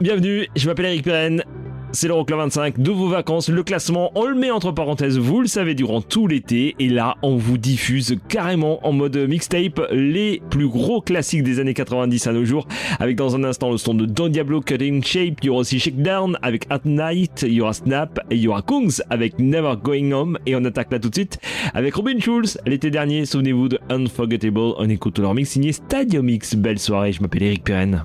Bienvenue, 0.00 0.46
je 0.54 0.66
m'appelle 0.68 0.86
Eric 0.86 1.02
Pirenne. 1.02 1.42
C'est 1.90 2.06
l'Euroclub 2.06 2.38
25 2.38 2.78
de 2.78 2.90
vos 2.90 3.08
vacances. 3.08 3.48
Le 3.48 3.62
classement, 3.62 4.12
on 4.14 4.26
le 4.26 4.34
met 4.34 4.50
entre 4.50 4.72
parenthèses, 4.72 5.18
vous 5.18 5.40
le 5.40 5.46
savez, 5.46 5.74
durant 5.74 6.02
tout 6.02 6.26
l'été. 6.26 6.76
Et 6.78 6.88
là, 6.88 7.16
on 7.22 7.36
vous 7.36 7.56
diffuse 7.56 8.16
carrément 8.28 8.86
en 8.86 8.92
mode 8.92 9.16
mixtape 9.16 9.80
les 9.90 10.42
plus 10.50 10.68
gros 10.68 11.00
classiques 11.00 11.42
des 11.42 11.60
années 11.60 11.74
90 11.74 12.26
à 12.26 12.32
nos 12.32 12.44
jours. 12.44 12.68
Avec 13.00 13.16
dans 13.16 13.34
un 13.34 13.42
instant 13.42 13.70
le 13.70 13.78
son 13.78 13.94
de 13.94 14.04
Don 14.04 14.28
Diablo 14.28 14.60
Cutting 14.60 15.02
Shape. 15.02 15.38
Il 15.42 15.46
y 15.46 15.48
aura 15.48 15.60
aussi 15.60 15.80
Shakedown 15.80 16.36
avec 16.42 16.66
At 16.68 16.82
Night. 16.84 17.44
Il 17.46 17.54
y 17.54 17.60
aura 17.62 17.72
Snap. 17.72 18.20
Et 18.30 18.36
il 18.36 18.42
y 18.42 18.48
aura 18.48 18.62
Kungs 18.62 19.00
avec 19.08 19.38
Never 19.38 19.74
Going 19.82 20.12
Home. 20.12 20.38
Et 20.44 20.54
on 20.54 20.64
attaque 20.64 20.92
là 20.92 20.98
tout 20.98 21.08
de 21.08 21.14
suite 21.14 21.38
avec 21.74 21.94
Robin 21.94 22.18
Schulz. 22.20 22.58
L'été 22.66 22.90
dernier, 22.90 23.24
souvenez-vous 23.24 23.68
de 23.70 23.78
Unforgettable. 23.88 24.74
On 24.76 24.88
écoute 24.90 25.18
leur 25.18 25.34
mix 25.34 25.50
signé 25.50 25.72
Stadium 25.72 26.26
Mix. 26.26 26.54
Belle 26.54 26.78
soirée, 26.78 27.12
je 27.12 27.22
m'appelle 27.22 27.44
Eric 27.44 27.64
Pirenne. 27.64 28.04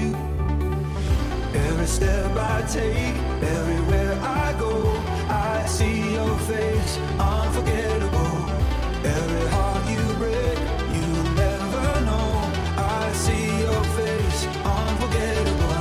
Every 1.81 1.93
step 1.93 2.37
I 2.37 2.61
take, 2.71 3.15
everywhere 3.41 4.13
I 4.21 4.53
go, 4.59 4.83
I 5.27 5.65
see 5.65 6.13
your 6.13 6.37
face, 6.41 6.99
unforgettable. 7.17 8.37
Every 9.03 9.47
heart 9.49 9.89
you 9.89 10.03
break, 10.21 10.59
you 10.93 11.07
never 11.33 12.01
know. 12.05 12.51
I 12.77 13.11
see 13.13 13.47
your 13.65 13.83
face, 13.97 14.45
unforgettable. 14.63 15.71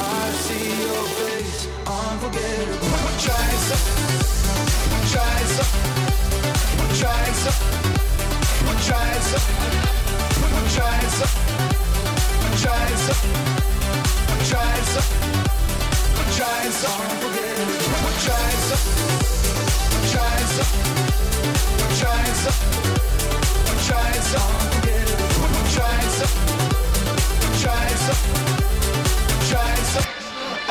I 0.00 0.30
see 0.46 0.68
your 0.86 1.04
face, 1.20 1.68
unforgettable. 1.86 2.89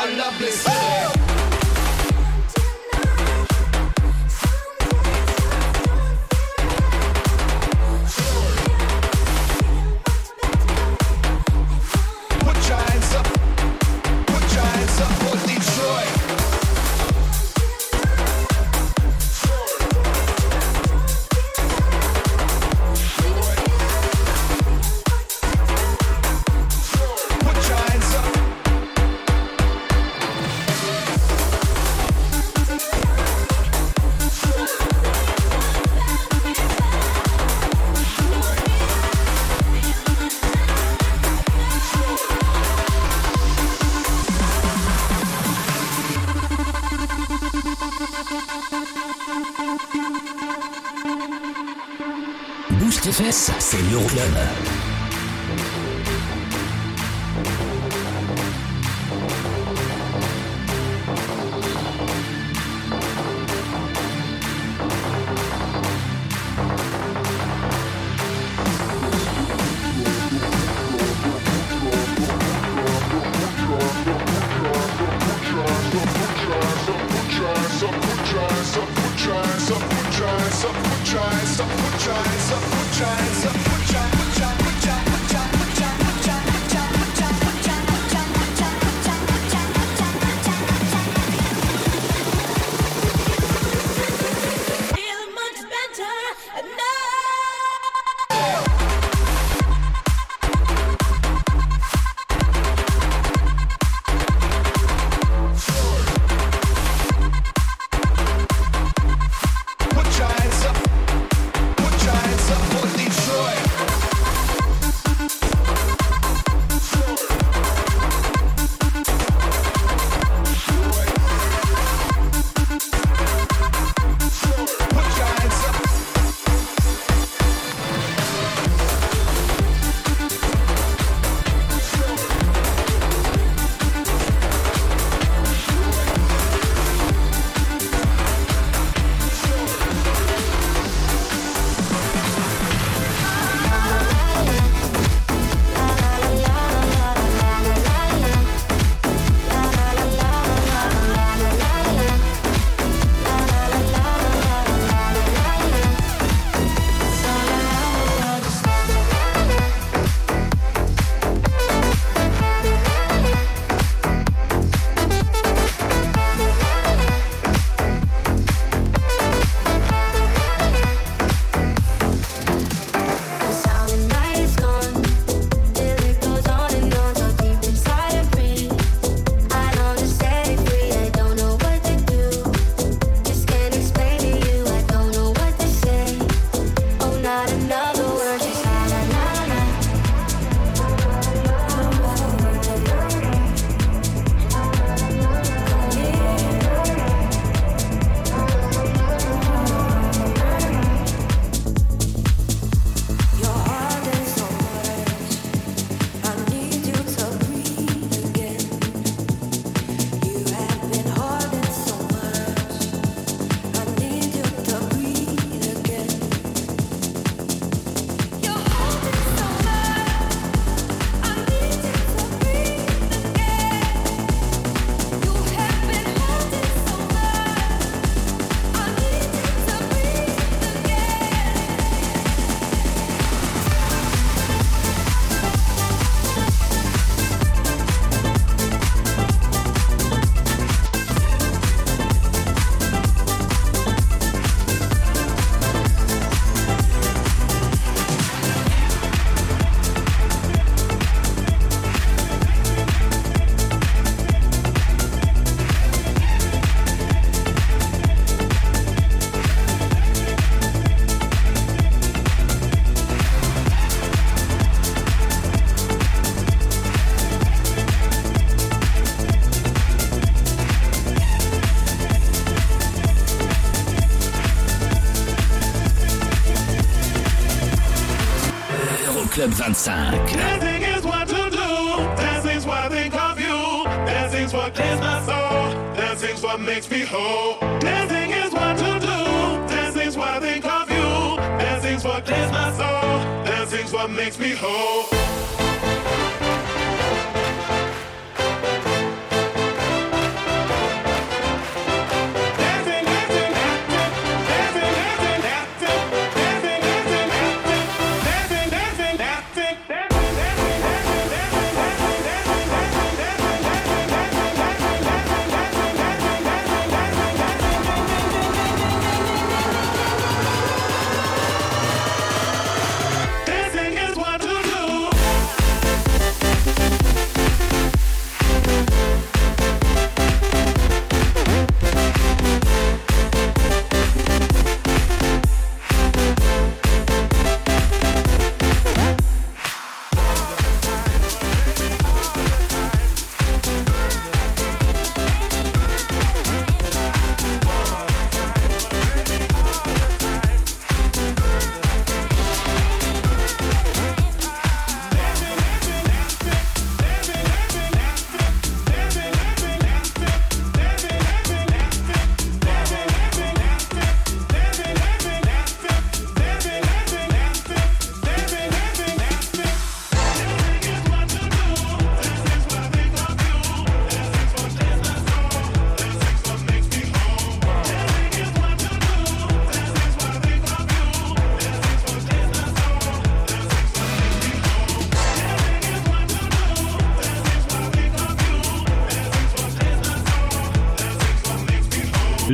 I 0.02 0.16
love 0.16 0.40
this. 0.40 1.49
Notlömme. 54.00 54.59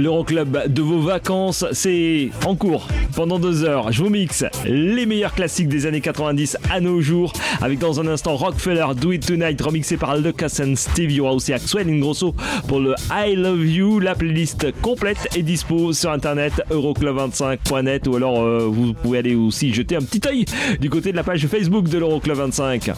L'Euroclub 0.05 0.71
de 0.71 0.81
vos 0.83 0.99
vacances, 0.99 1.65
c'est 1.71 2.29
en 2.45 2.53
cours. 2.53 2.87
Pendant 3.15 3.39
deux 3.39 3.63
heures, 3.63 3.91
je 3.91 4.03
vous 4.03 4.11
mixe 4.11 4.45
les 4.63 5.07
meilleurs 5.07 5.33
classiques 5.33 5.67
des 5.67 5.87
années 5.87 5.99
90 5.99 6.57
à 6.69 6.79
nos 6.79 7.01
jours, 7.01 7.33
avec 7.59 7.79
dans 7.79 7.99
un 7.99 8.05
instant 8.05 8.35
Rockefeller 8.35 8.85
Do 9.01 9.13
It 9.13 9.25
Tonight, 9.25 9.59
remixé 9.59 9.97
par 9.97 10.15
Lucas 10.15 10.61
and 10.61 10.75
y 10.99 11.19
aura 11.19 11.33
aussi 11.33 11.53
Axwell 11.53 11.89
Ingrosso 11.89 12.35
pour 12.67 12.81
le 12.81 12.93
I 13.09 13.33
Love 13.35 13.65
You. 13.65 13.99
La 13.99 14.13
playlist 14.13 14.79
complète 14.81 15.27
est 15.35 15.41
dispo 15.41 15.91
sur 15.91 16.11
internet 16.11 16.53
euroclub25.net 16.69 18.07
ou 18.07 18.15
alors 18.17 18.43
euh, 18.43 18.69
vous 18.71 18.93
pouvez 18.93 19.17
aller 19.17 19.33
aussi 19.33 19.73
jeter 19.73 19.95
un 19.95 20.01
petit 20.01 20.21
œil 20.27 20.45
du 20.79 20.91
côté 20.91 21.13
de 21.13 21.17
la 21.17 21.23
page 21.23 21.47
Facebook 21.47 21.89
de 21.89 21.97
l'Euroclub 21.97 22.37
25. 22.37 22.91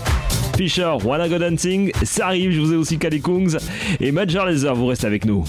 Fisher, 0.58 0.92
Wanna 1.06 1.30
Go 1.30 1.38
Dancing, 1.38 1.90
ça 2.04 2.26
arrive, 2.26 2.52
je 2.52 2.60
vous 2.60 2.74
ai 2.74 2.76
aussi 2.76 2.98
Kungs 2.98 3.58
et 4.02 4.12
Major 4.12 4.46
Laser, 4.46 4.76
vous 4.76 4.88
restez 4.88 5.08
avec 5.08 5.24
nous. 5.24 5.46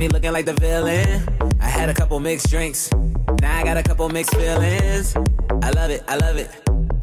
Me 0.00 0.08
looking 0.08 0.32
like 0.32 0.46
the 0.46 0.54
villain. 0.54 1.22
I 1.60 1.66
had 1.66 1.90
a 1.90 1.94
couple 1.94 2.18
mixed 2.20 2.48
drinks, 2.48 2.90
now 3.42 3.58
I 3.58 3.64
got 3.64 3.76
a 3.76 3.82
couple 3.82 4.08
mixed 4.08 4.34
feelings. 4.34 5.14
I 5.62 5.70
love 5.72 5.90
it, 5.90 6.02
I 6.08 6.16
love 6.16 6.36
it. 6.38 6.50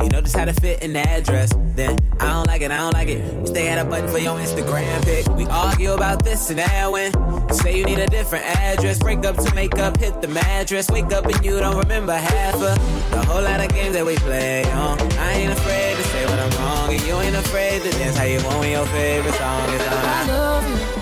You 0.02 0.10
know 0.10 0.20
just 0.22 0.36
how 0.36 0.46
to 0.46 0.54
fit 0.54 0.82
in 0.82 0.94
the 0.94 1.02
address. 1.02 1.54
Then 1.76 1.96
I 2.20 2.34
don't 2.34 2.48
like 2.48 2.62
it, 2.62 2.72
I 2.72 2.78
don't 2.78 2.94
like 2.94 3.10
it. 3.10 3.48
Stay 3.48 3.68
at 3.68 3.78
a 3.78 3.88
button 3.88 4.10
for 4.10 4.18
your 4.18 4.36
Instagram 4.40 5.04
pic. 5.06 5.28
We 5.36 5.46
argue 5.46 5.92
about 5.92 6.24
this 6.24 6.50
and 6.50 6.58
that 6.58 6.92
when 6.92 7.12
say 7.54 7.78
you 7.78 7.86
need 7.86 8.00
a 8.00 8.08
different 8.08 8.46
address. 8.46 8.98
Break 8.98 9.24
up 9.26 9.38
to 9.38 9.54
make 9.54 9.78
up, 9.78 9.98
hit 9.98 10.20
the 10.24 10.28
mattress. 10.28 10.90
Wake 10.90 11.12
up 11.14 11.26
and 11.26 11.46
you 11.46 11.60
don't 11.60 11.78
remember 11.78 12.14
half 12.14 12.56
of 12.56 13.12
the 13.12 13.24
whole 13.26 13.44
lot 13.44 13.60
of 13.60 13.70
games 13.70 13.94
that 13.94 14.06
we 14.06 14.16
play 14.16 14.64
on. 14.72 15.00
I 15.20 15.34
ain't 15.34 15.52
afraid 15.52 15.98
to 15.98 16.04
say 16.04 16.26
what 16.26 16.40
I'm 16.40 16.52
wrong, 16.60 16.94
and 16.94 17.02
you 17.04 17.14
ain't 17.14 17.36
afraid 17.36 17.84
to 17.84 17.92
dance 17.92 18.18
how 18.18 18.24
you 18.24 18.44
want 18.44 18.60
when 18.60 18.72
your 18.72 18.88
favorite 18.88 19.36
song 19.36 19.70
is 19.70 19.82
on. 19.82 19.94
I 19.94 20.26
love 20.28 20.68
you, 20.70 20.97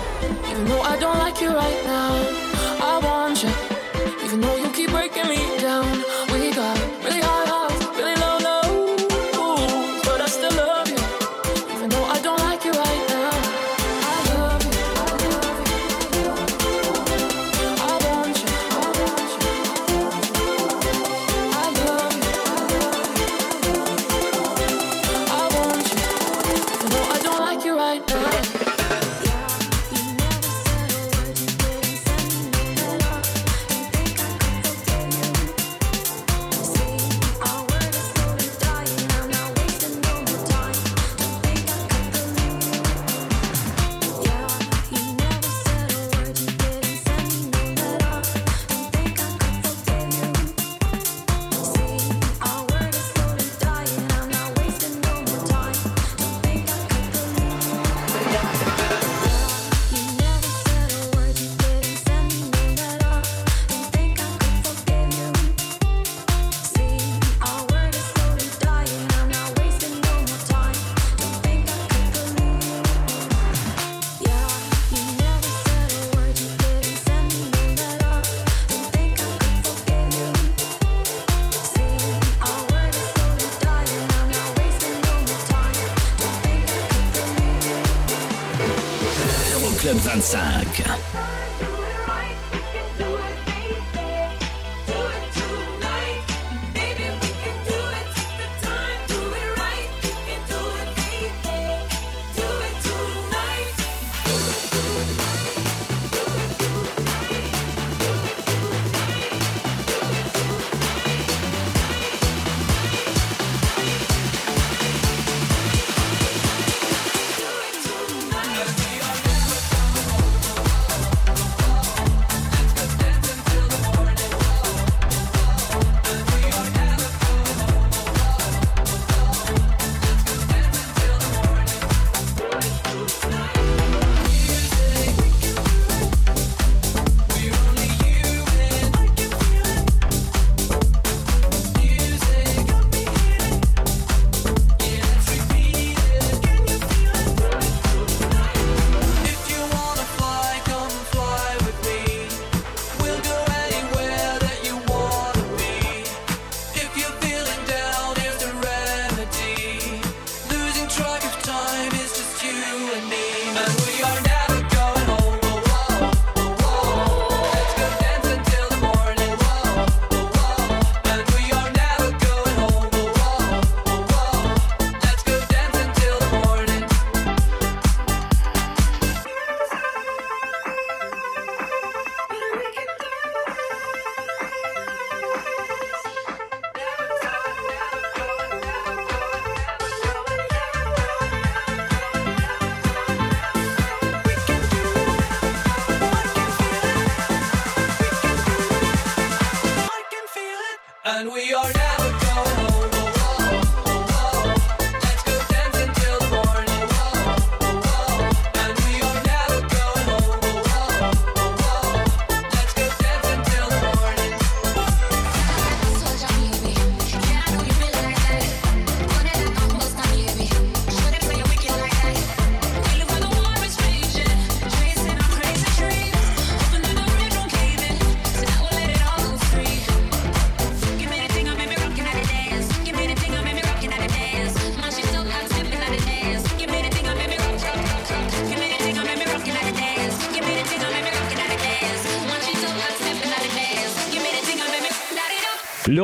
though 0.66 0.80
I 0.80 0.96
don't 0.98 1.18
like 1.18 1.40
you 1.40 1.50
right 1.50 1.84
now. 1.84 2.45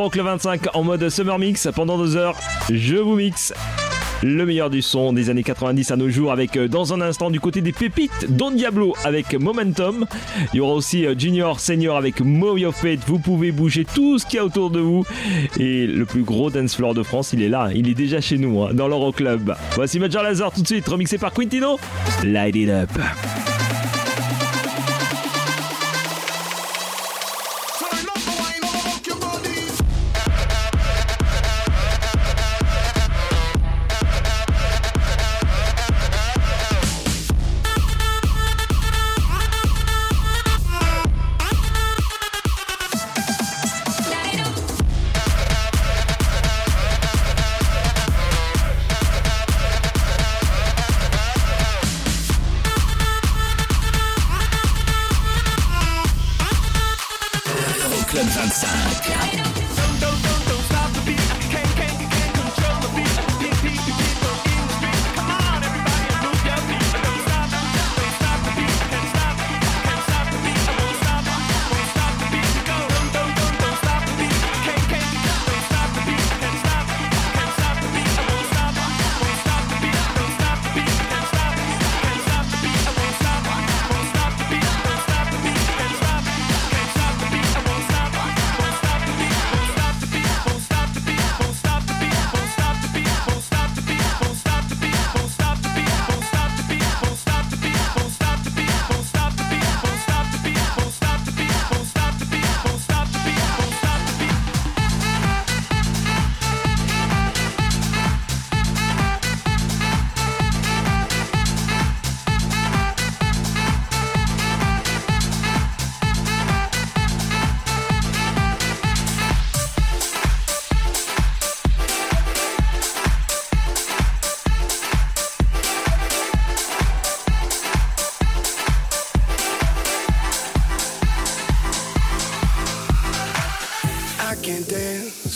L'Euroclub 0.03 0.27
25 0.27 0.75
en 0.75 0.83
mode 0.83 1.09
Summer 1.11 1.39
Mix 1.39 1.69
pendant 1.73 1.97
deux 1.97 2.17
heures. 2.17 2.37
Je 2.69 2.97
vous 2.97 3.15
mixe 3.15 3.55
le 4.25 4.45
meilleur 4.45 4.69
du 4.69 4.83
son 4.83 5.13
des 5.13 5.31
années 5.31 5.45
90 5.45 5.93
à 5.93 5.97
nos 5.97 6.11
jours 6.11 6.33
avec 6.33 6.57
euh, 6.57 6.67
dans 6.67 6.93
un 6.93 7.01
instant 7.01 7.31
du 7.31 7.39
côté 7.39 7.61
des 7.61 7.71
pépites 7.71 8.27
Don 8.29 8.51
Diablo 8.51 8.97
avec 9.05 9.33
Momentum. 9.35 10.07
Il 10.53 10.57
y 10.57 10.61
aura 10.61 10.75
aussi 10.75 11.07
euh, 11.07 11.15
Junior 11.17 11.61
Senior 11.61 11.97
avec 11.97 12.21
Move 12.21 12.59
Your 12.59 12.75
Fate. 12.75 12.99
Vous 13.07 13.21
pouvez 13.21 13.53
bouger 13.53 13.85
tout 13.85 14.19
ce 14.19 14.27
qu'il 14.27 14.39
y 14.39 14.39
a 14.41 14.45
autour 14.45 14.71
de 14.71 14.81
vous. 14.81 15.05
Et 15.61 15.87
le 15.87 16.05
plus 16.05 16.25
gros 16.25 16.51
dance 16.51 16.75
floor 16.75 16.95
de 16.95 17.05
France, 17.05 17.33
il 17.33 17.41
est 17.41 17.49
là. 17.49 17.71
Il 17.73 17.89
est 17.89 17.95
déjà 17.95 18.21
chez 18.21 18.39
nous 18.39 18.61
hein, 18.61 18.71
dans 18.75 18.89
l'Euroclub. 18.89 19.55
Voici 19.77 20.01
Major 20.01 20.25
Lazar 20.25 20.51
tout 20.51 20.63
de 20.63 20.67
suite 20.67 20.89
remixé 20.89 21.17
par 21.17 21.33
Quintino. 21.33 21.79
Light 22.25 22.57
it 22.57 22.71
up. 22.71 22.91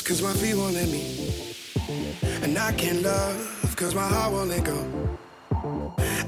Cause 0.06 0.22
my 0.22 0.32
feet 0.34 0.54
won't 0.54 0.74
let 0.74 0.88
me. 0.88 1.02
And 2.42 2.56
I 2.56 2.70
can't 2.72 3.02
love 3.02 3.74
cause 3.76 3.92
my 3.92 4.06
heart 4.06 4.32
won't 4.32 4.50
let 4.50 4.62
go. 4.62 4.78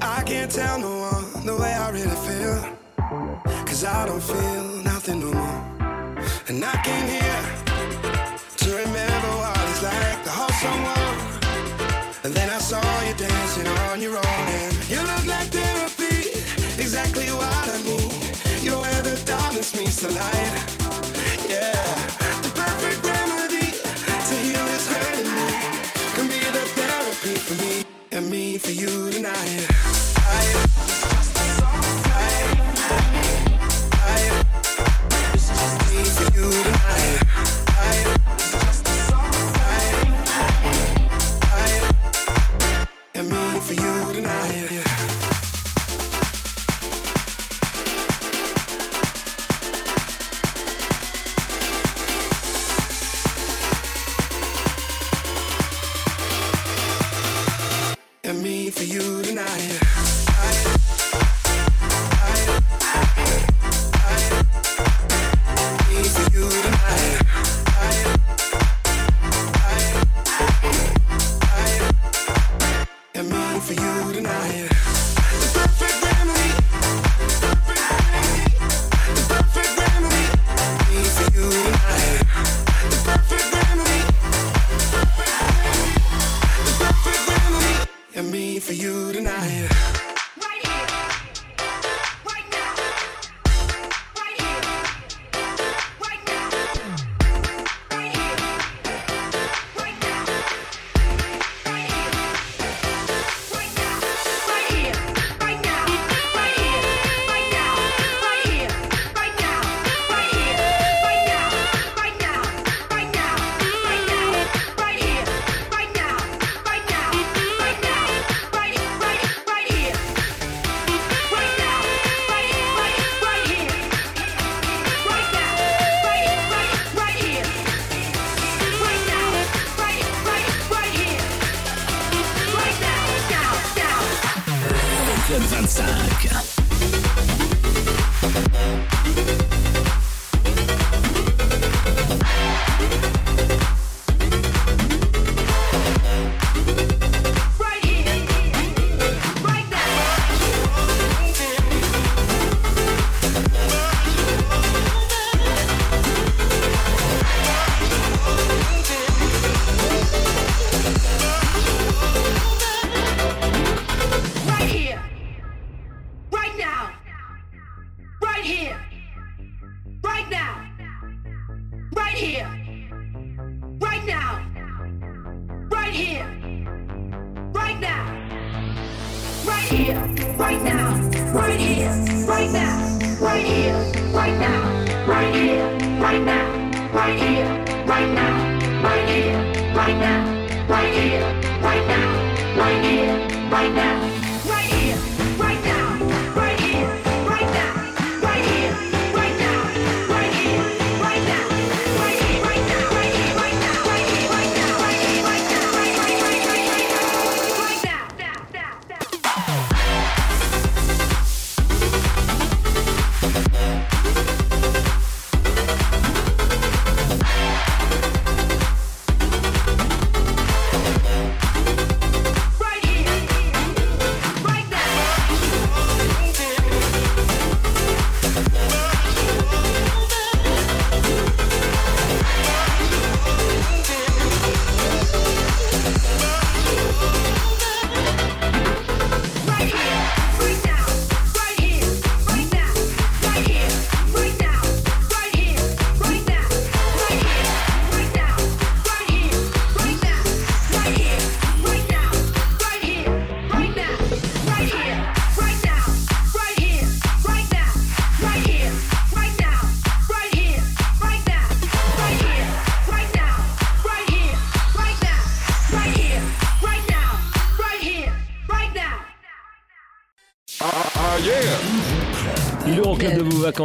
I 0.01 0.21
can't 0.25 0.51
tell 0.51 0.77
no 0.79 0.93
one 1.11 1.45
the 1.45 1.55
way 1.55 1.71
I 1.73 1.89
really 1.89 2.19
feel. 2.27 2.57
Cause 3.65 3.85
I 3.85 4.05
don't 4.05 4.21
feel 4.21 4.63
nothing 4.83 5.21
no 5.21 5.31
more. 5.31 5.61
And 6.49 6.61
I 6.61 6.75
came 6.83 7.07
here 7.07 7.43
to 8.61 8.69
remember 8.83 9.31
what 9.41 9.57
it's 9.69 9.81
like 9.81 10.23
to 10.25 10.29
hold 10.29 10.55
someone. 10.65 11.15
And 12.25 12.33
then 12.33 12.49
I 12.49 12.59
saw 12.59 12.83
you 13.07 13.13
dancing 13.13 13.67
on 13.67 14.01
your 14.01 14.17
own. 14.17 14.45
And 14.59 14.89
you 14.89 14.99
look 14.99 15.25
like 15.25 15.47
therapy, 15.55 16.31
exactly 16.83 17.27
what 17.27 17.69
I 17.75 17.81
need. 17.83 18.11
You're 18.61 18.81
where 18.81 19.01
the 19.03 19.15
darkness 19.25 19.73
meets 19.73 20.01
the 20.01 20.11
light. 20.11 20.78
Me 28.21 28.57
for 28.57 28.71
you 28.71 29.11
tonight. 29.11 30.18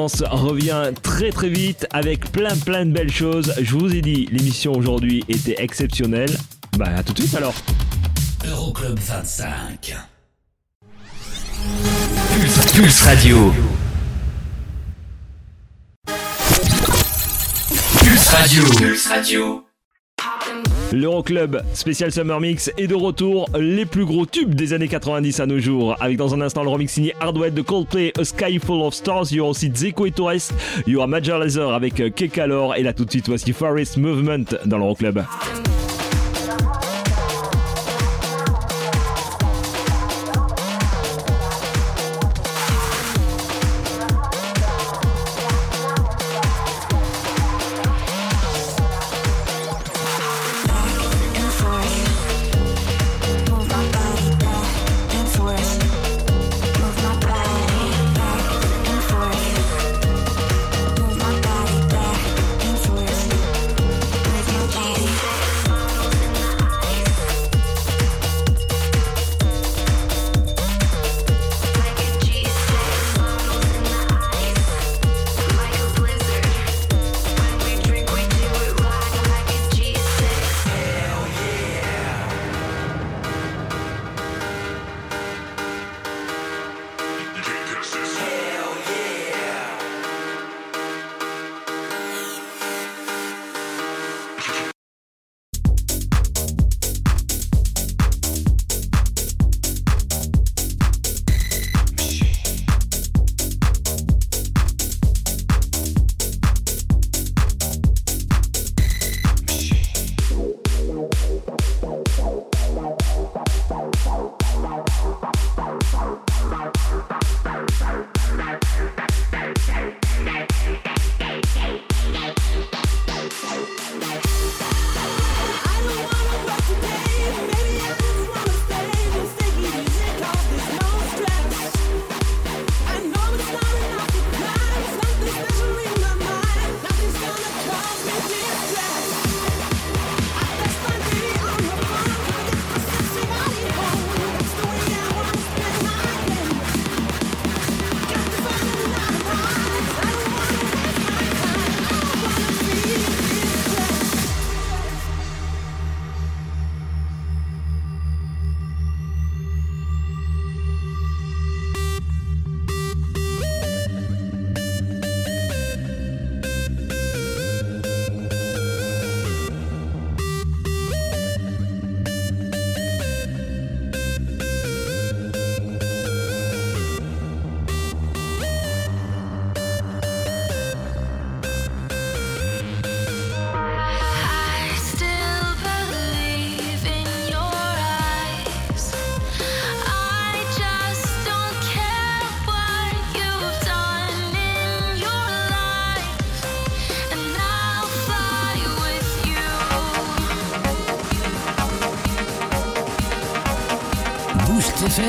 Vacances 0.05 0.23
revient 0.31 0.91
très 1.03 1.31
très 1.31 1.49
vite 1.49 1.87
avec 1.91 2.31
plein 2.31 2.57
plein 2.57 2.85
de 2.87 2.93
belles 2.93 3.13
choses. 3.13 3.55
Je 3.61 3.75
vous 3.75 3.95
ai 3.95 4.01
dit, 4.01 4.29
l'émission 4.31 4.73
aujourd'hui 4.73 5.25
était 5.29 5.57
exceptionnelle. 5.59 6.31
Bah 6.77 6.87
à 6.97 7.03
tout 7.03 7.13
de 7.13 7.21
suite 7.21 7.35
alors. 7.35 7.55
Euroclub 8.47 8.99
25. 8.99 9.97
Pulse, 12.35 12.73
Pulse 12.73 13.03
Radio. 13.03 13.53
Pulse 18.01 18.29
Radio. 18.29 18.63
Pulse 18.77 19.07
Radio. 19.07 19.64
L'Euroclub 20.95 21.61
spécial 21.73 22.13
Summer 22.13 22.41
Mix 22.41 22.71
est 22.79 22.87
de 22.87 22.95
retour. 22.95 23.49
Les 23.59 23.85
plus 23.85 24.05
gros 24.05 24.27
tubes 24.27 24.55
des 24.55 24.73
années 24.73 24.87
90 24.87 25.41
à 25.41 25.47
nos 25.47 25.59
jours. 25.59 25.97
Avec 25.99 26.17
dans 26.17 26.35
un 26.35 26.41
instant 26.41 26.63
le 26.63 26.69
remix 26.69 26.93
signé 26.93 27.15
Hardwell 27.19 27.53
de 27.53 27.63
Coldplay, 27.63 28.13
A 28.17 28.25
Sky 28.25 28.61
Full 28.61 28.81
of 28.81 28.95
Stars. 28.95 29.27
Il 29.33 29.39
y 29.39 29.41
aura 29.41 29.51
aussi 29.51 29.73
Zeko 29.75 30.07
et 30.07 30.13
Torres. 30.13 30.53
Il 30.87 30.93
y 30.93 31.07
Major 31.09 31.41
Laser 31.41 31.73
avec 31.73 32.15
Kekalor. 32.15 32.77
Et 32.77 32.85
là 32.85 32.93
tout 32.93 33.05
de 33.05 33.11
suite, 33.11 33.27
voici 33.27 33.53
Forest 33.53 33.97
Movement 33.97 34.45
dans 34.67 34.79
l'Euroclub. 34.79 35.17
Move 35.17 35.74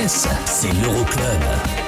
c'est 0.07 0.71
l'Euroclub. 0.73 1.84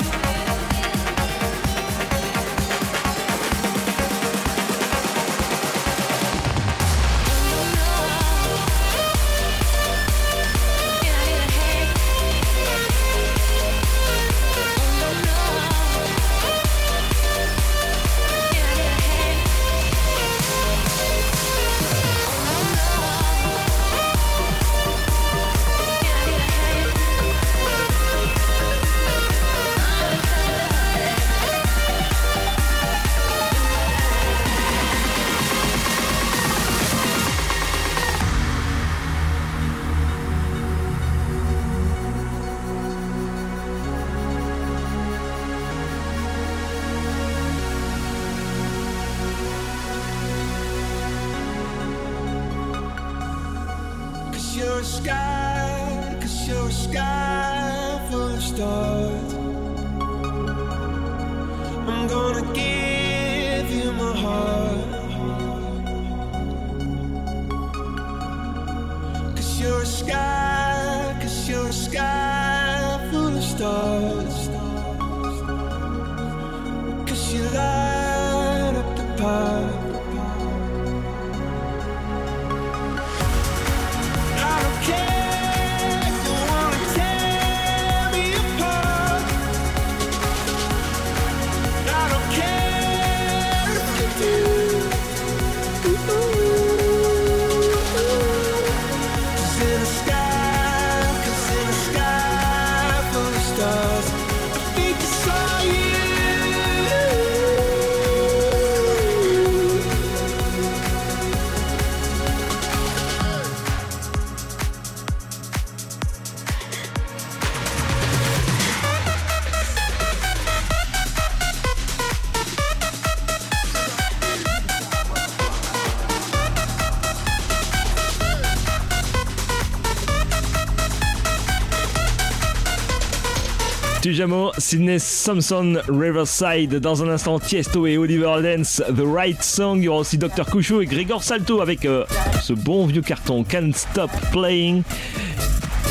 Tujamo, 134.17 134.51
Sydney 134.58 134.97
Thompson, 135.23 135.77
Riverside. 135.89 136.80
Dans 136.80 137.03
un 137.03 137.10
instant, 137.10 137.39
Tiesto 137.39 137.86
et 137.86 137.99
Oliver 137.99 138.41
Dance, 138.41 138.82
The 138.88 139.03
Right 139.06 139.43
Song. 139.43 139.77
Il 139.77 139.84
y 139.84 139.88
aura 139.89 139.99
aussi 139.99 140.17
Dr. 140.17 140.43
Couchot 140.43 140.82
et 140.82 140.88
Grégor 140.88 141.21
Salto 141.23 141.62
avec 141.62 141.86
euh, 141.86 142.03
ce 142.41 142.53
bon 142.53 142.88
vieux 142.88 143.03
carton 143.03 143.43
Can't 143.43 143.73
Stop 143.75 144.10
Playing. 144.32 144.82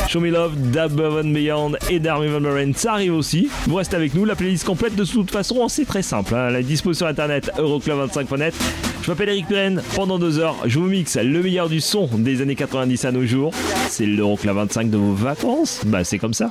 Show 0.08 0.18
Me 0.18 0.30
Love, 0.30 0.56
Dab 0.72 1.00
and 1.00 1.30
Beyond 1.30 1.72
et 1.88 2.00
Darmy 2.00 2.26
Van 2.26 2.40
Buren, 2.40 2.74
ça 2.74 2.94
arrive 2.94 3.14
aussi. 3.14 3.48
Vous 3.66 3.76
restez 3.76 3.94
avec 3.94 4.12
nous, 4.14 4.24
la 4.24 4.34
playlist 4.34 4.64
complète 4.64 4.96
de 4.96 5.04
toute 5.04 5.30
façon, 5.30 5.68
c'est 5.68 5.84
très 5.84 6.02
simple. 6.02 6.34
hein. 6.34 6.50
La 6.50 6.62
dispo 6.62 6.92
sur 6.94 7.06
internet, 7.06 7.50
euroclub25.net. 7.58 8.54
Je 9.02 9.10
m'appelle 9.10 9.28
Eric 9.28 9.46
Pirenne, 9.46 9.82
pendant 9.94 10.18
deux 10.18 10.38
heures, 10.40 10.56
je 10.64 10.78
vous 10.80 10.86
mixe 10.86 11.16
le 11.16 11.42
meilleur 11.42 11.68
du 11.68 11.80
son 11.80 12.08
des 12.12 12.40
années 12.40 12.56
90 12.56 13.04
à 13.04 13.12
nos 13.12 13.24
jours. 13.24 13.52
C'est 13.88 14.06
l'Euroclub 14.06 14.54
25 14.54 14.90
de 14.90 14.96
vos 14.96 15.12
vacances, 15.12 15.80
bah 15.86 16.02
c'est 16.02 16.18
comme 16.18 16.34
ça. 16.34 16.50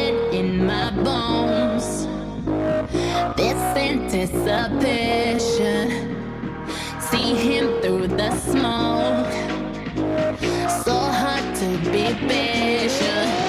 my 0.61 0.91
bones. 0.91 2.05
This 3.35 3.57
anticipation. 3.77 6.15
See 6.99 7.35
him 7.35 7.81
through 7.81 8.07
the 8.07 8.31
smoke. 8.37 9.31
So 10.85 10.93
hard 10.93 11.55
to 11.57 11.77
be 11.91 12.13
patient. 12.27 13.40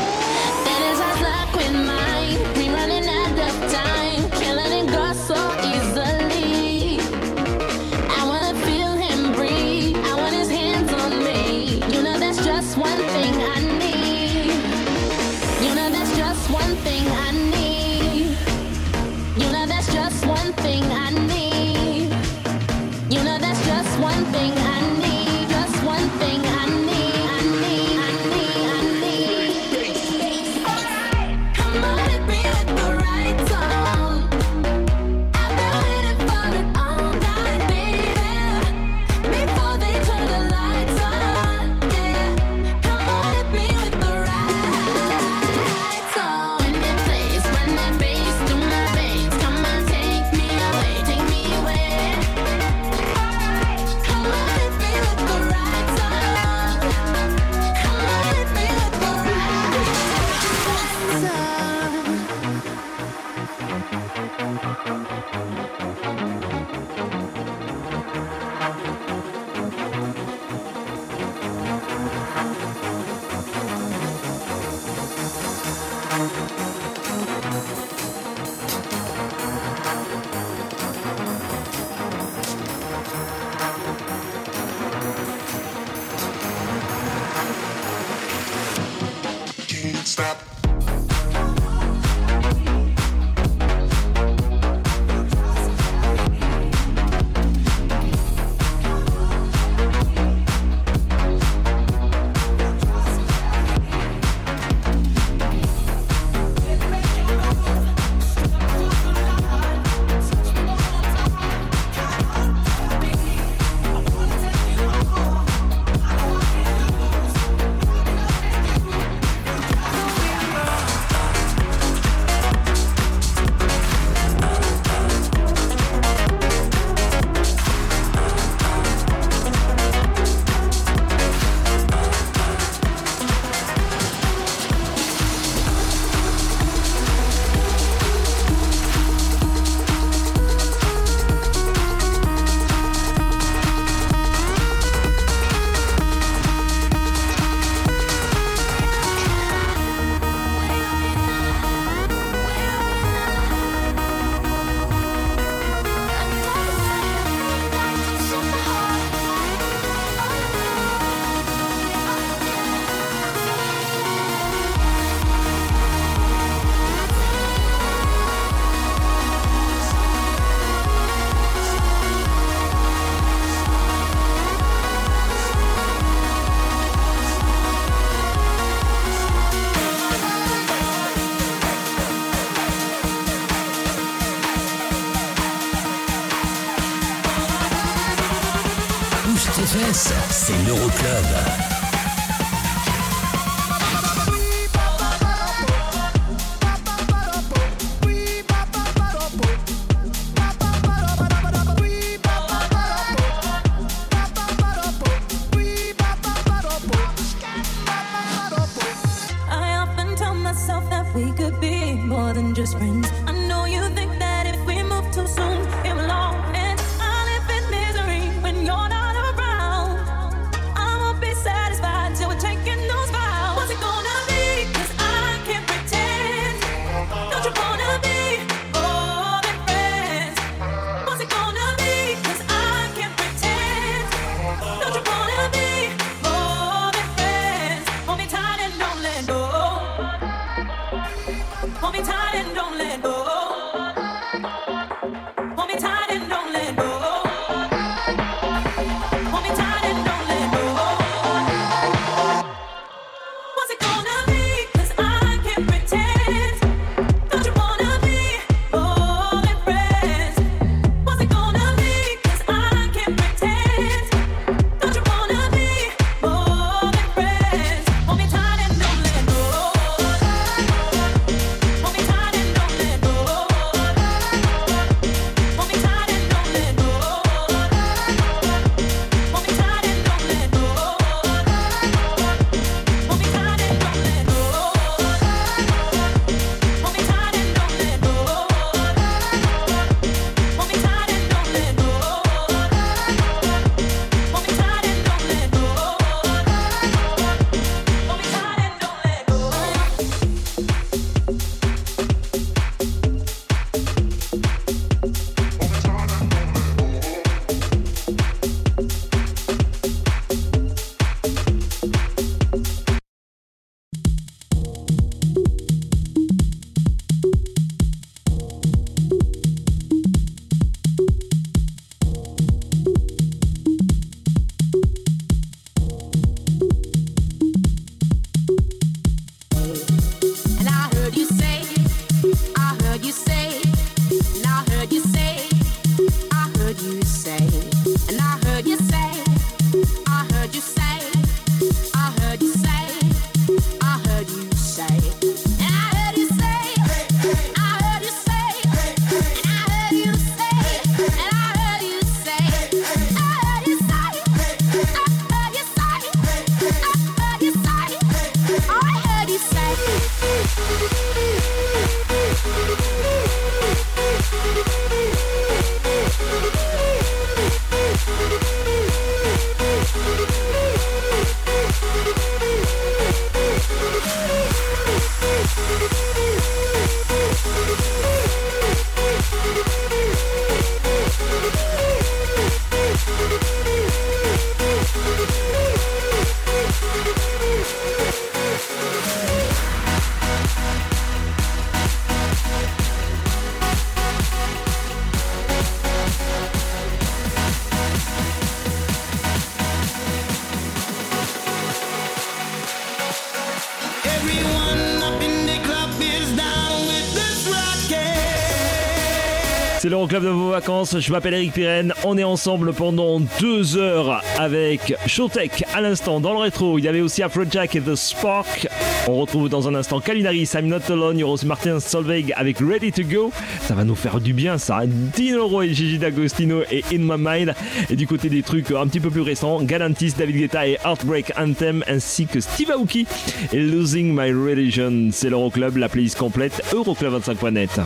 club 410.06 410.24
de 410.24 410.28
vos 410.28 410.50
vacances. 410.50 410.98
Je 410.98 411.12
m'appelle 411.12 411.34
Eric 411.34 411.52
Pirenne. 411.52 411.92
On 412.04 412.16
est 412.16 412.24
ensemble 412.24 412.72
pendant 412.72 413.20
deux 413.40 413.76
heures 413.76 414.22
avec 414.38 414.94
Showtech 415.06 415.64
à 415.74 415.80
l'instant 415.80 416.20
dans 416.20 416.32
le 416.32 416.38
rétro. 416.38 416.78
Il 416.78 416.84
y 416.84 416.88
avait 416.88 417.00
aussi 417.00 417.22
Afrojack 417.22 417.76
et 417.76 417.80
The 417.80 417.94
Spark. 417.94 418.68
On 419.08 419.16
retrouve 419.16 419.48
dans 419.48 419.68
un 419.68 419.74
instant 419.74 420.00
Kalinari, 420.00 420.48
I'm 420.54 420.66
Not 420.66 420.90
Alone. 420.90 421.22
Martin 421.44 421.80
Solveig 421.80 422.32
avec 422.34 422.58
Ready 422.58 422.92
to 422.92 423.02
Go. 423.02 423.32
Ça 423.62 423.74
va 423.74 423.84
nous 423.84 423.94
faire 423.94 424.20
du 424.20 424.32
bien, 424.32 424.58
ça. 424.58 424.82
Dinoro 424.86 425.62
et 425.62 425.74
Gigi 425.74 425.98
D'Agostino 425.98 426.62
et 426.70 426.84
In 426.92 426.98
My 426.98 427.16
Mind. 427.18 427.54
Et 427.90 427.96
du 427.96 428.06
côté 428.06 428.28
des 428.28 428.42
trucs 428.42 428.70
un 428.70 428.86
petit 428.86 429.00
peu 429.00 429.10
plus 429.10 429.20
récents, 429.20 429.62
Galantis, 429.62 430.14
David 430.16 430.36
Guetta 430.36 430.66
et 430.66 430.78
Heartbreak 430.84 431.32
Anthem 431.38 431.84
ainsi 431.88 432.26
que 432.26 432.40
Steve 432.40 432.70
Aoki 432.70 433.06
et 433.52 433.60
Losing 433.60 434.12
My 434.12 434.32
Religion. 434.32 435.08
C'est 435.12 435.30
l'Euroclub, 435.30 435.76
la 435.76 435.88
playlist 435.88 436.18
complète, 436.18 436.62
euroclub25.net. 436.72 437.80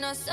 between 0.00 0.27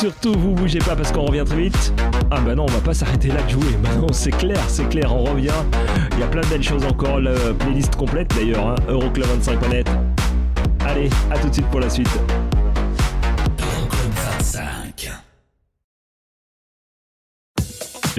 Surtout, 0.00 0.32
vous 0.32 0.52
bougez 0.52 0.78
pas 0.78 0.96
parce 0.96 1.12
qu'on 1.12 1.26
revient 1.26 1.44
très 1.44 1.58
vite. 1.58 1.92
Ah 2.30 2.40
bah 2.40 2.54
non, 2.54 2.62
on 2.62 2.72
va 2.72 2.80
pas 2.80 2.94
s'arrêter 2.94 3.28
là 3.28 3.42
de 3.42 3.50
jouer. 3.50 3.66
Bah 3.82 3.90
non, 4.00 4.06
c'est 4.12 4.30
clair, 4.30 4.58
c'est 4.66 4.88
clair, 4.88 5.14
on 5.14 5.24
revient. 5.24 5.52
Il 6.12 6.20
y 6.20 6.22
a 6.22 6.26
plein 6.26 6.40
de 6.40 6.46
belles 6.46 6.62
choses 6.62 6.86
encore. 6.86 7.20
La 7.20 7.32
playlist 7.58 7.96
complète 7.96 8.34
d'ailleurs, 8.34 8.66
hein. 8.66 8.76
Euroclub 8.88 9.26
25 9.26 9.58
Planète. 9.58 9.90
Allez, 10.86 11.10
à 11.30 11.38
tout 11.38 11.50
de 11.50 11.52
suite 11.52 11.66
pour 11.66 11.80
la 11.80 11.90
suite. 11.90 12.08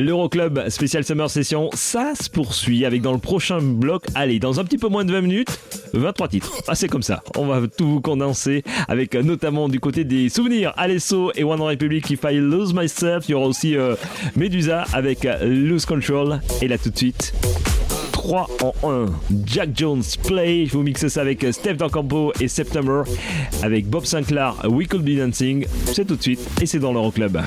L'Euroclub 0.01 0.67
spécial 0.69 1.03
Summer 1.03 1.29
Session, 1.29 1.69
ça 1.75 2.13
se 2.19 2.27
poursuit 2.27 2.85
avec 2.85 3.03
dans 3.03 3.11
le 3.11 3.19
prochain 3.19 3.61
bloc, 3.61 4.03
allez, 4.15 4.39
dans 4.39 4.59
un 4.59 4.63
petit 4.63 4.79
peu 4.79 4.87
moins 4.87 5.05
de 5.05 5.11
20 5.11 5.21
minutes, 5.21 5.59
23 5.93 6.27
titres. 6.27 6.51
Ah, 6.67 6.73
c'est 6.73 6.87
comme 6.87 7.03
ça. 7.03 7.21
On 7.37 7.45
va 7.45 7.61
tout 7.67 7.87
vous 7.87 8.01
condenser 8.01 8.63
avec 8.87 9.13
euh, 9.13 9.21
notamment 9.21 9.69
du 9.69 9.79
côté 9.79 10.03
des 10.03 10.29
souvenirs, 10.29 10.73
Alesso 10.75 11.31
et 11.35 11.43
One 11.43 11.61
Republic, 11.61 12.09
If 12.09 12.21
I 12.23 12.37
Lose 12.37 12.73
Myself. 12.73 13.25
Il 13.29 13.33
y 13.33 13.33
aura 13.35 13.45
aussi 13.45 13.77
euh, 13.77 13.95
Medusa 14.35 14.85
avec 14.91 15.23
euh, 15.23 15.45
Lose 15.45 15.85
Control. 15.85 16.41
Et 16.63 16.67
là, 16.67 16.79
tout 16.79 16.89
de 16.89 16.97
suite, 16.97 17.35
3 18.11 18.49
en 18.63 18.73
1. 18.89 19.05
Jack 19.45 19.69
Jones 19.75 20.01
Play, 20.25 20.65
je 20.65 20.71
vous 20.71 20.81
mixe 20.81 21.07
ça 21.09 21.21
avec 21.21 21.45
Steph 21.51 21.77
Campo 21.91 22.33
et 22.39 22.47
September, 22.47 23.03
avec 23.61 23.87
Bob 23.87 24.05
Sinclair, 24.05 24.55
We 24.67 24.87
Could 24.87 25.03
Be 25.03 25.19
Dancing. 25.19 25.67
C'est 25.85 26.05
tout 26.05 26.15
de 26.15 26.23
suite 26.23 26.39
et 26.59 26.65
c'est 26.65 26.79
dans 26.79 26.91
l'Euroclub. 26.91 27.37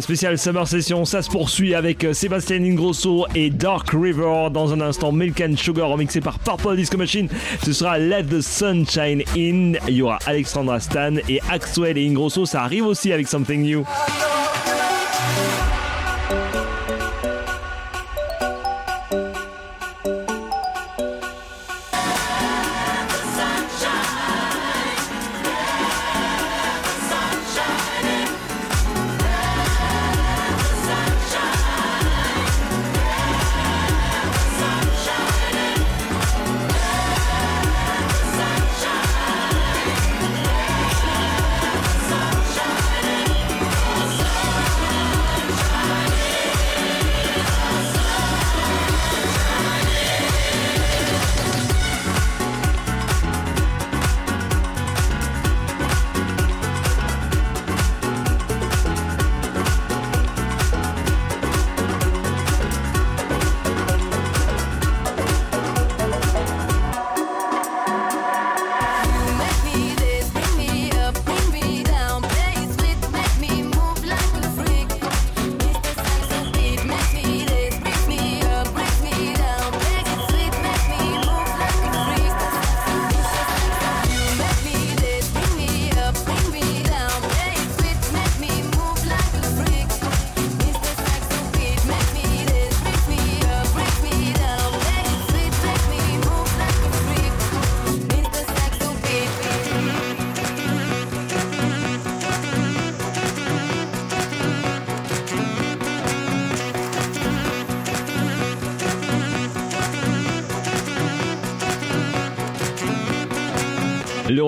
Spécial 0.00 0.38
Summer 0.38 0.66
Session, 0.66 1.04
ça 1.04 1.22
se 1.22 1.30
poursuit 1.30 1.74
avec 1.74 2.04
euh, 2.04 2.12
Sébastien 2.12 2.62
Ingrosso 2.62 3.26
et 3.34 3.50
Dark 3.50 3.90
River. 3.90 4.48
Dans 4.52 4.72
un 4.72 4.80
instant, 4.80 5.12
Milk 5.12 5.40
and 5.40 5.56
Sugar 5.56 5.88
remixé 5.88 6.20
par 6.20 6.38
Purple 6.38 6.76
Disco 6.76 6.96
Machine. 6.96 7.28
Ce 7.64 7.72
sera 7.72 7.98
Let 7.98 8.24
the 8.24 8.40
Sunshine 8.40 9.22
In. 9.36 9.72
Il 9.88 9.94
y 9.94 10.02
aura 10.02 10.18
Alexandra 10.26 10.78
Stan 10.78 11.16
et 11.28 11.40
Axwell 11.50 11.98
et 11.98 12.06
Ingrosso. 12.06 12.46
Ça 12.46 12.62
arrive 12.62 12.86
aussi 12.86 13.12
avec 13.12 13.26
Something 13.26 13.62
New. 13.62 13.84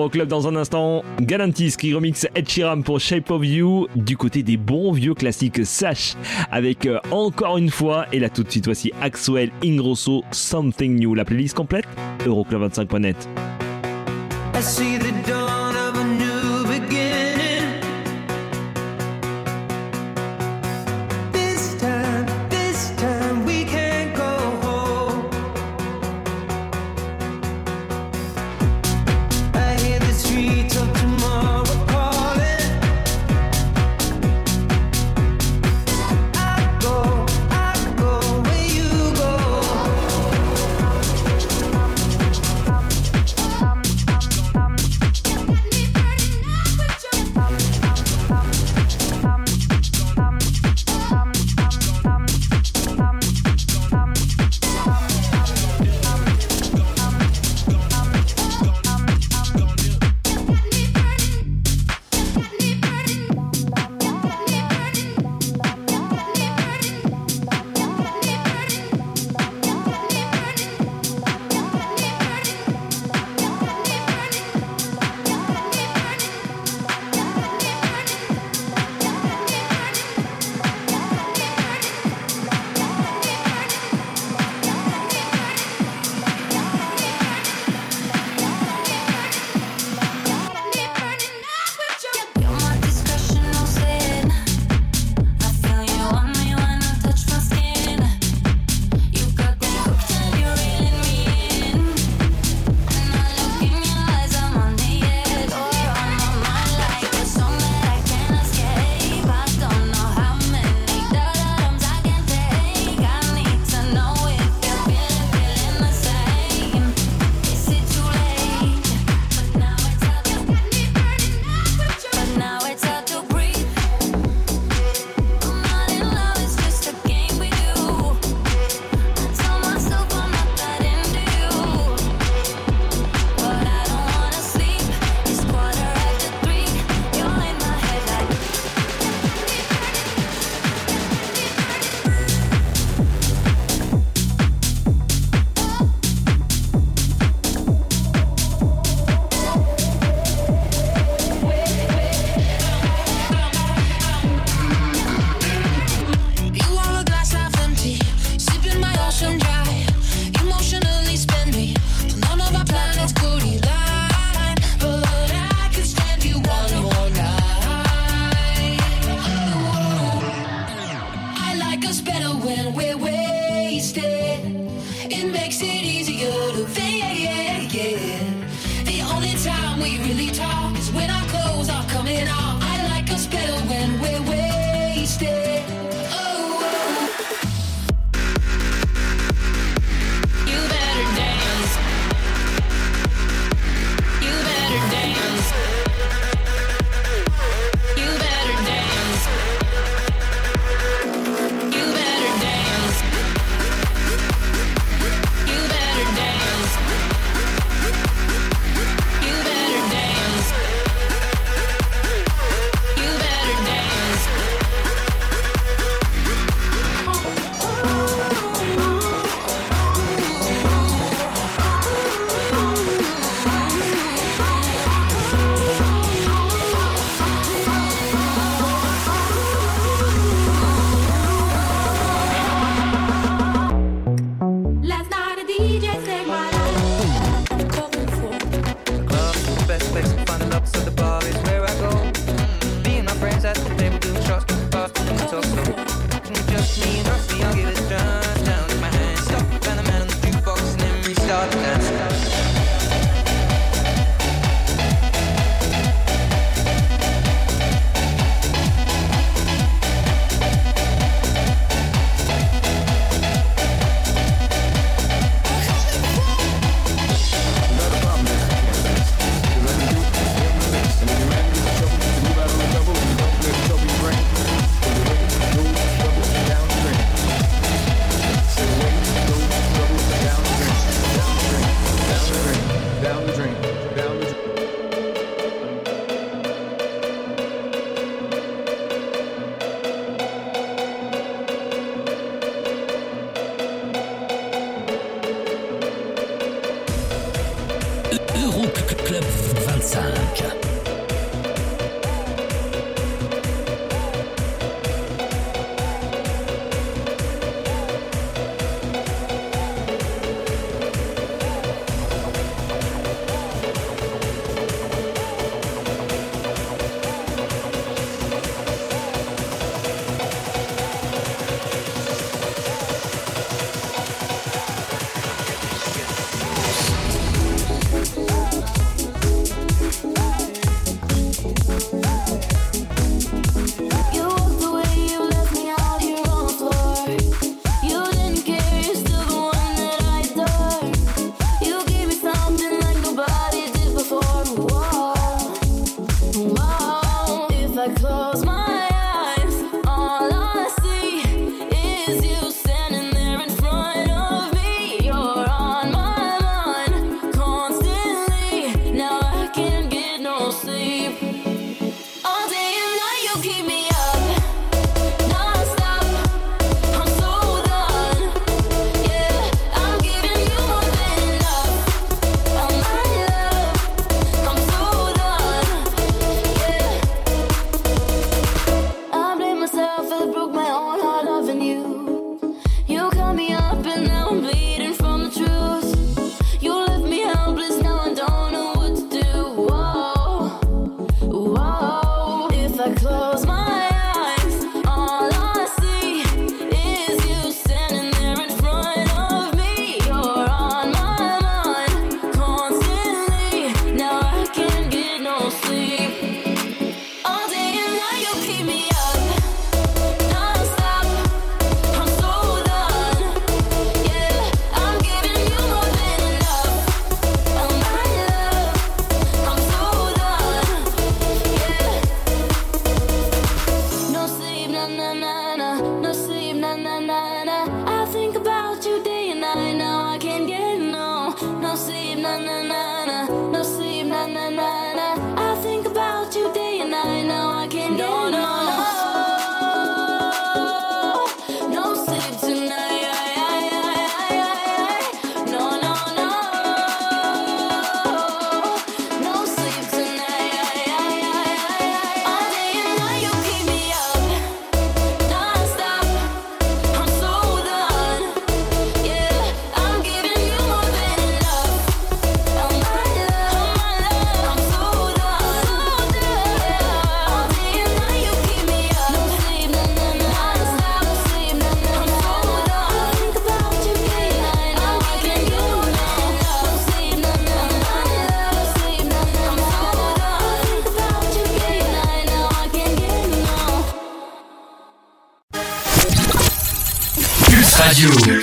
L'Euroclub 0.05 0.27
dans 0.27 0.47
un 0.47 0.55
instant. 0.55 1.03
Galantis 1.19 1.75
qui 1.79 1.91
remixe 1.91 2.27
Ed 2.35 2.47
Sheeran 2.47 2.83
pour 2.83 2.99
Shape 2.99 3.31
of 3.31 3.43
You 3.43 3.87
du 3.95 4.15
côté 4.15 4.43
des 4.43 4.55
bons 4.55 4.91
vieux 4.91 5.15
classiques 5.15 5.65
Sash 5.65 6.13
avec 6.51 6.85
euh, 6.85 6.99
encore 7.09 7.57
une 7.57 7.71
fois 7.71 8.05
et 8.13 8.19
là 8.19 8.29
tout 8.29 8.43
de 8.43 8.51
suite 8.51 8.65
voici 8.65 8.91
Axwell 9.01 9.49
Ingrosso 9.63 10.23
Something 10.29 10.99
New. 10.99 11.15
La 11.15 11.25
playlist 11.25 11.55
complète 11.55 11.85
Euroclub25.net. 12.23 13.27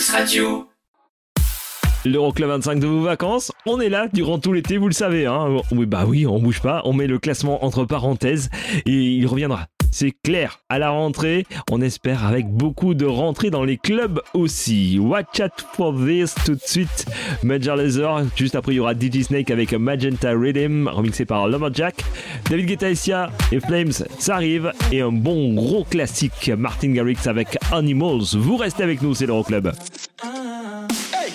Pulse 0.03 0.11
Radio. 0.11 0.69
L'Euroclub 2.05 2.49
25 2.49 2.81
de 2.81 2.89
vos 2.89 3.03
vacances, 3.03 3.53
on 3.67 3.81
est 3.81 3.89
là 3.89 4.09
durant 4.13 4.41
tout 4.41 4.53
l'été, 4.53 4.77
vous 4.77 4.89
le 4.89 4.95
savez. 4.95 5.27
Hein 5.27 5.61
oui, 5.71 5.87
bah 5.87 6.07
oui, 6.09 6.27
on 6.27 6.41
bouge 6.41 6.61
pas, 6.61 6.83
on 6.85 6.93
met 6.93 7.07
le 7.07 7.21
classement 7.21 7.65
entre 7.65 7.85
parenthèses 7.85 8.51
et 8.85 8.91
il 8.91 9.27
reviendra 9.29 9.69
c'est 9.93 10.13
clair. 10.25 10.59
À 10.69 10.81
la 10.81 10.91
rentrée, 10.91 11.47
on 11.71 11.81
espère 11.81 12.25
avec 12.27 12.49
beaucoup 12.49 12.95
de 12.95 13.07
rentrées 13.07 13.51
dans 13.51 13.63
les 13.63 13.77
clubs 13.77 14.21
aussi. 14.35 14.99
Watch 14.99 15.41
out 15.41 15.53
for 15.77 15.95
this 15.95 16.35
tout 16.45 16.55
de 16.55 16.61
suite. 16.65 17.07
Major 17.45 17.77
Laser, 17.77 18.25
juste 18.35 18.57
après 18.57 18.73
il 18.73 18.77
y 18.77 18.81
aura 18.81 18.95
DJ 18.95 19.23
Snake 19.23 19.51
avec 19.51 19.73
Magenta 19.75 20.33
Rhythm, 20.33 20.89
remixé 20.89 21.25
par 21.25 21.47
Lumberjack. 21.47 22.03
David 22.51 22.67
Guetta 22.67 22.91
et 22.91 23.61
Flames, 23.61 23.93
ça 24.19 24.35
arrive. 24.35 24.73
Et 24.91 25.01
un 25.01 25.13
bon 25.13 25.55
gros 25.55 25.85
classique, 25.85 26.51
Martin 26.57 26.93
Garrix 26.93 27.19
avec 27.27 27.59
Animals. 27.71 28.35
Vous 28.35 28.57
restez 28.57 28.83
avec 28.83 29.03
nous, 29.03 29.15
c'est 29.15 29.27
l'Euroclub. 29.27 29.73
Ah. 30.23 30.89
Hey 31.15 31.33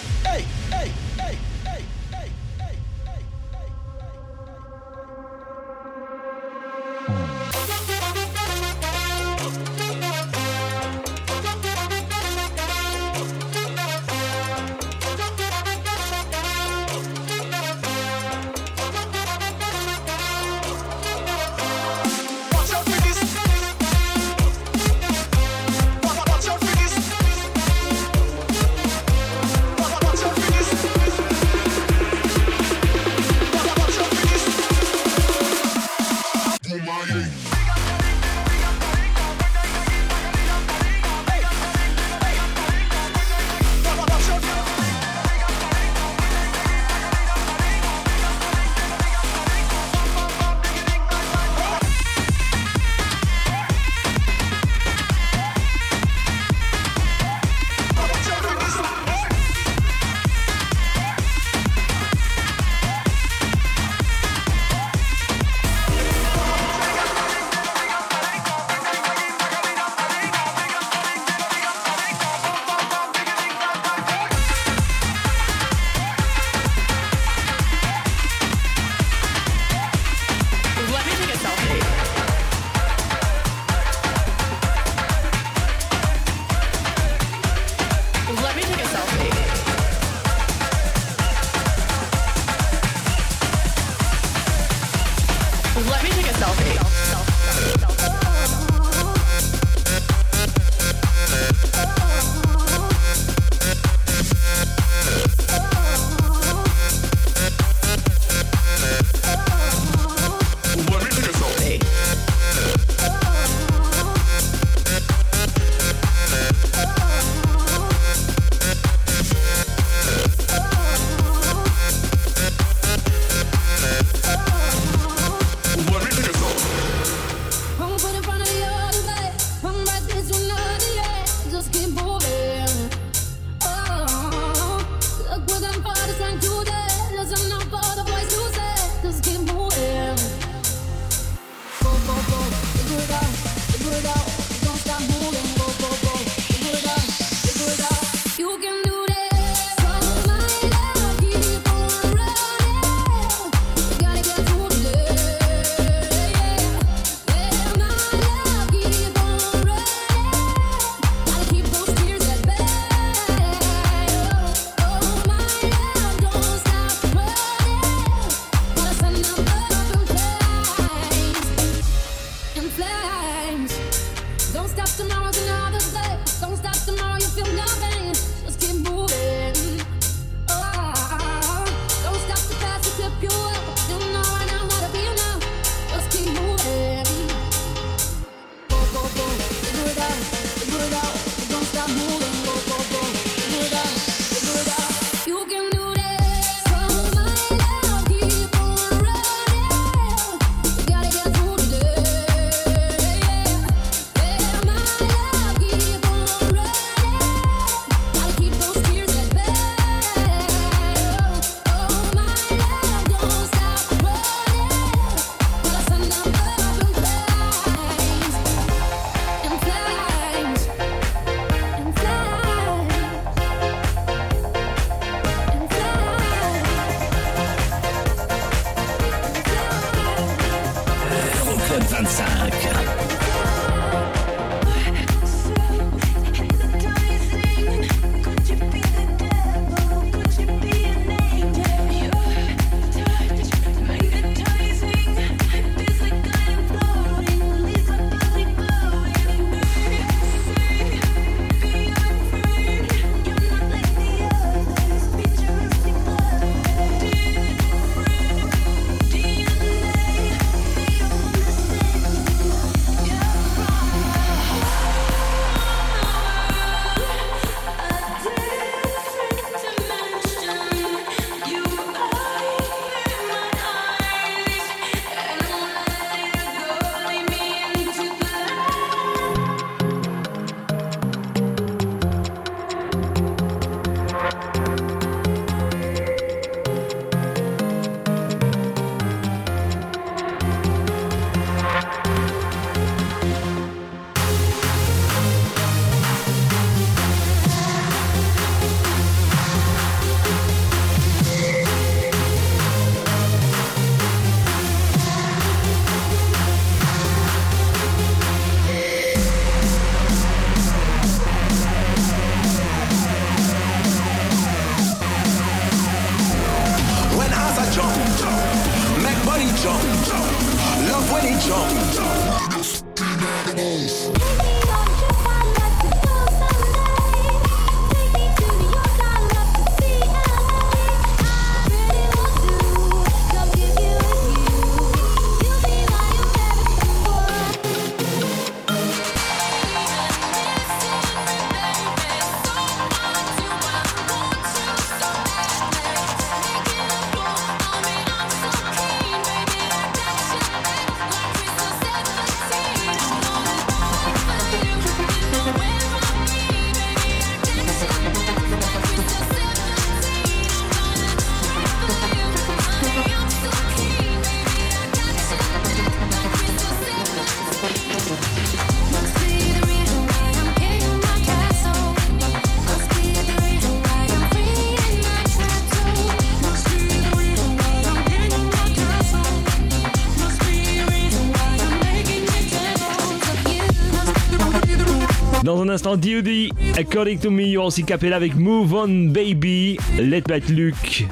instant 385.69 385.97
D.O.D. 385.97 386.51
According 386.77 387.19
to 387.19 387.31
me, 387.31 387.43
il 387.43 387.49
y 387.49 387.57
aussi 387.57 387.83
Capella 387.83 388.15
avec 388.15 388.35
Move 388.35 388.73
On 388.73 389.09
Baby, 389.09 389.77
Let 389.97 390.21
Bat 390.21 390.49
Luke 390.49 391.07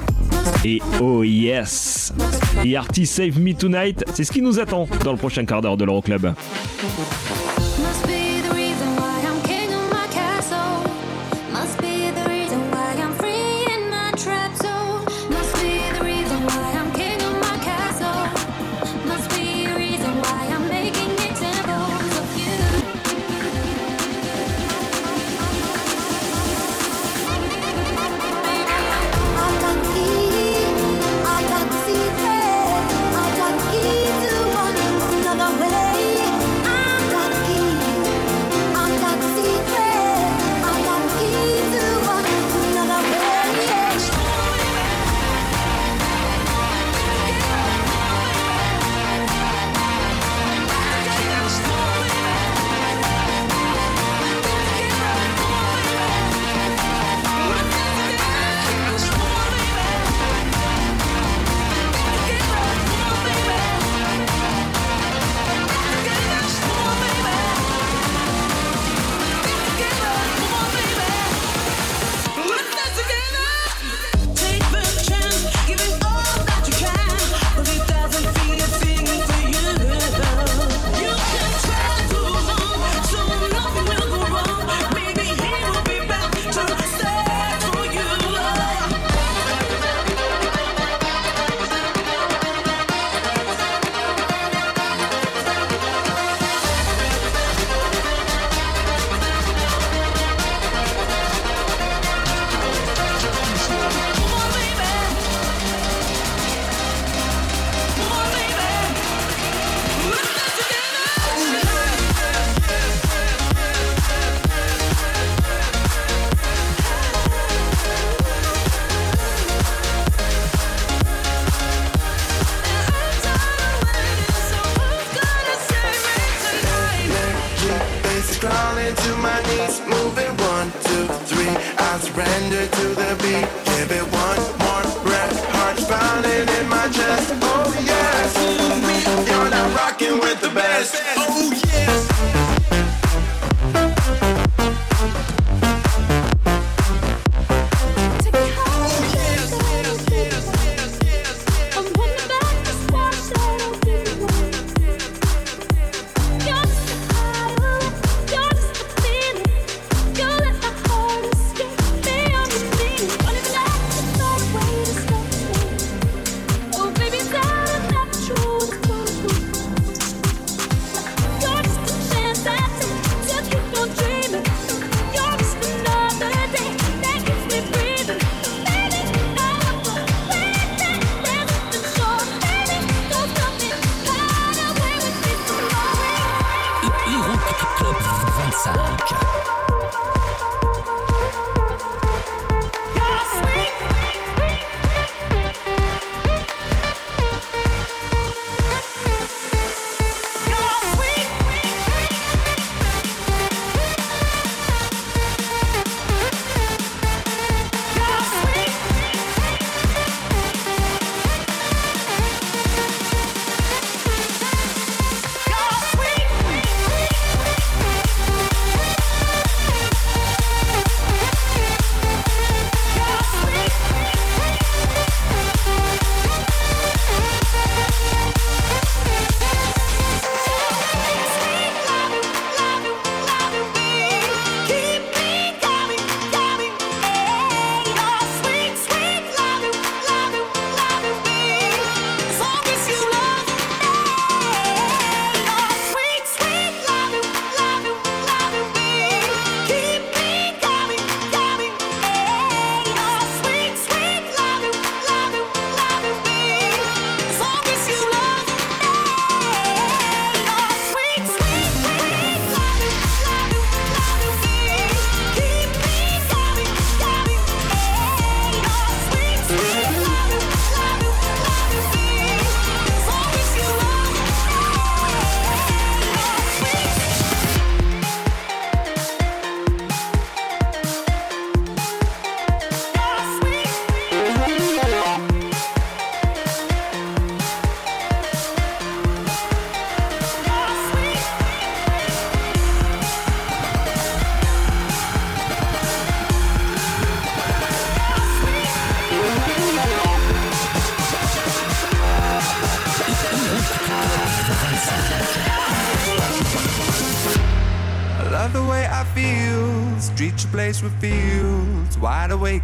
et 0.64 0.80
Oh 1.00 1.22
Yes. 1.22 2.12
Et 2.64 2.76
Artie 2.76 3.06
Save 3.06 3.38
Me 3.38 3.54
Tonight, 3.54 4.04
c'est 4.14 4.24
ce 4.24 4.32
qui 4.32 4.42
nous 4.42 4.58
attend 4.58 4.88
dans 5.04 5.12
le 5.12 5.18
prochain 5.18 5.44
quart 5.44 5.60
d'heure 5.60 5.76
de 5.76 5.84
l'Euroclub. 5.84 6.20
Club. 6.20 6.34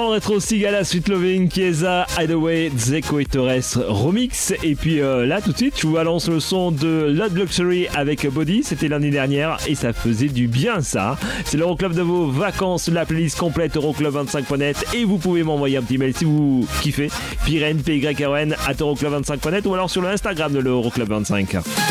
Le 0.00 0.14
rétro 0.14 0.40
Sigala, 0.40 0.82
Sweet 0.82 1.08
Loving, 1.08 1.50
Chiesa, 1.50 2.06
Hideaway, 2.18 2.70
Zeko 2.76 3.18
et 3.20 3.26
Torres 3.26 3.76
remix. 3.86 4.54
Et 4.62 4.74
puis 4.74 5.00
euh, 5.00 5.26
là, 5.26 5.40
tout 5.40 5.52
de 5.52 5.56
suite, 5.56 5.74
je 5.78 5.86
vous 5.86 5.92
balance 5.92 6.28
le 6.28 6.40
son 6.40 6.70
de 6.70 7.06
Love 7.10 7.36
Luxury 7.36 7.86
avec 7.94 8.26
Body. 8.26 8.62
C'était 8.64 8.88
l'année 8.88 9.10
dernière 9.10 9.58
et 9.66 9.74
ça 9.74 9.92
faisait 9.92 10.28
du 10.28 10.48
bien, 10.48 10.80
ça. 10.80 11.18
C'est 11.44 11.58
l'Euroclub 11.58 11.92
de 11.92 12.02
vos 12.02 12.26
vacances, 12.26 12.88
la 12.88 13.04
playlist 13.04 13.38
complète 13.38 13.76
Euroclub25.net. 13.76 14.86
Et 14.94 15.04
vous 15.04 15.18
pouvez 15.18 15.42
m'envoyer 15.42 15.76
un 15.76 15.82
petit 15.82 15.98
mail 15.98 16.16
si 16.16 16.24
vous 16.24 16.66
kiffez. 16.82 17.10
Pyren, 17.44 17.82
p 17.82 17.98
y 17.98 18.24
r 18.24 18.36
n 18.36 18.56
at 18.66 18.74
Euroclub25.net 18.74 19.66
ou 19.66 19.74
alors 19.74 19.90
sur 19.90 20.02
le 20.02 20.08
Instagram 20.08 20.52
de 20.52 20.60
l'Euroclub25. 20.60 21.89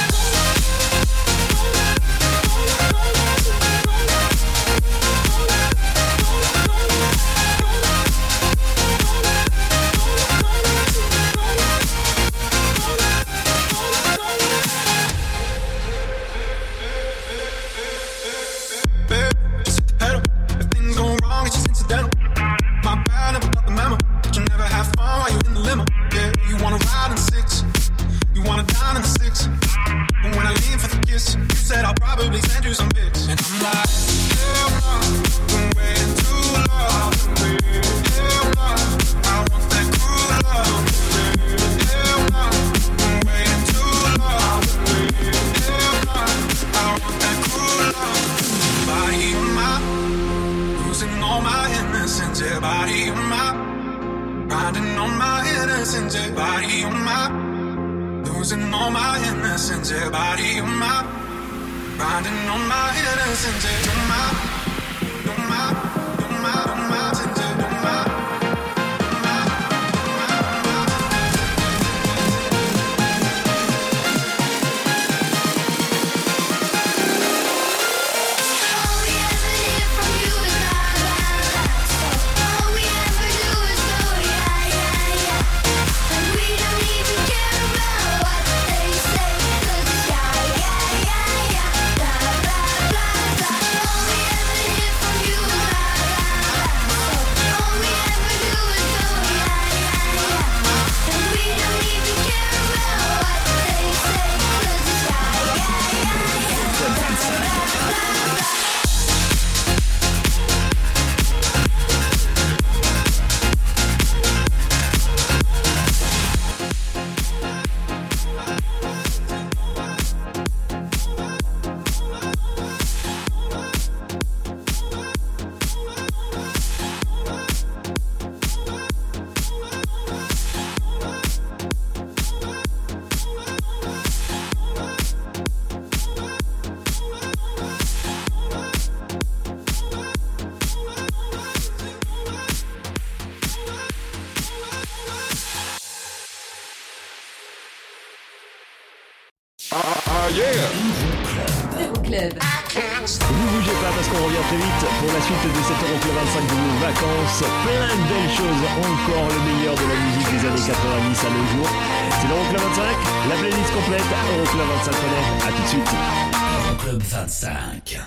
25. 167.29 167.99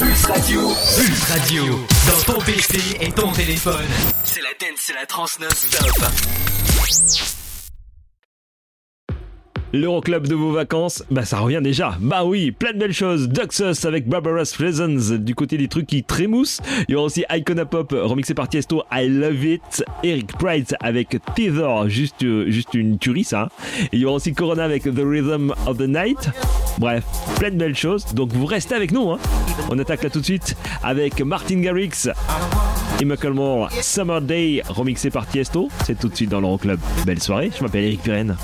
Pulse 0.00 0.26
Radio. 0.26 0.74
Pulse 0.96 1.24
Radio. 1.30 1.86
Dans 2.08 2.32
ton 2.32 2.40
PC 2.40 2.80
et 3.00 3.12
ton 3.12 3.30
téléphone. 3.30 3.86
C'est 4.24 4.42
la 4.42 4.48
dance, 4.58 4.78
c'est 4.78 4.94
la 4.94 5.06
trans 5.06 5.26
non-stop. 5.40 6.06
L'Euroclub 9.72 10.26
de 10.26 10.34
vos 10.34 10.52
vacances, 10.52 11.04
bah 11.10 11.24
ça 11.24 11.38
revient 11.38 11.60
déjà. 11.62 11.96
Bah 12.00 12.24
oui, 12.24 12.50
plein 12.50 12.72
de 12.72 12.78
belles 12.78 12.92
choses. 12.92 13.28
Duxus 13.28 13.86
avec 13.86 14.08
Barbarous 14.08 14.56
Reasons 14.58 15.16
du 15.18 15.34
côté 15.34 15.56
des 15.56 15.68
trucs 15.68 15.86
qui 15.86 16.02
trémoussent. 16.02 16.60
Il 16.88 16.92
y 16.92 16.94
aura 16.96 17.06
aussi 17.06 17.24
Icona 17.30 17.64
Pop 17.64 17.94
remixé 17.96 18.34
par 18.34 18.48
Tiesto, 18.48 18.82
I 18.92 19.08
Love 19.08 19.44
It. 19.44 19.84
Eric 20.02 20.32
Pride 20.38 20.76
avec 20.80 21.18
Tether, 21.36 21.88
juste, 21.88 22.24
juste 22.48 22.74
une 22.74 22.98
tuerie 22.98 23.24
ça. 23.24 23.48
Il 23.92 24.00
y 24.00 24.04
aura 24.04 24.16
aussi 24.16 24.32
Corona 24.32 24.64
avec 24.64 24.82
The 24.82 25.02
Rhythm 25.04 25.52
of 25.66 25.78
the 25.78 25.88
Night. 25.88 26.30
Bref, 26.78 27.04
plein 27.38 27.50
de 27.50 27.56
belles 27.56 27.76
choses. 27.76 28.06
Donc 28.14 28.32
vous 28.32 28.46
restez 28.46 28.74
avec 28.74 28.90
nous. 28.90 29.10
Hein. 29.10 29.18
On 29.70 29.78
attaque 29.78 30.02
là 30.02 30.10
tout 30.10 30.20
de 30.20 30.24
suite 30.24 30.56
avec 30.82 31.20
Martin 31.20 31.60
Garrix 31.60 32.08
et 33.00 33.82
Summer 33.82 34.20
Day 34.20 34.62
remixé 34.68 35.10
par 35.10 35.26
Tiesto. 35.26 35.68
C'est 35.84 35.98
tout 35.98 36.08
de 36.08 36.16
suite 36.16 36.30
dans 36.30 36.40
l'Euroclub. 36.40 36.78
Belle 37.06 37.22
soirée, 37.22 37.50
je 37.56 37.62
m'appelle 37.62 37.84
Eric 37.84 38.02
Pirenne. 38.02 38.36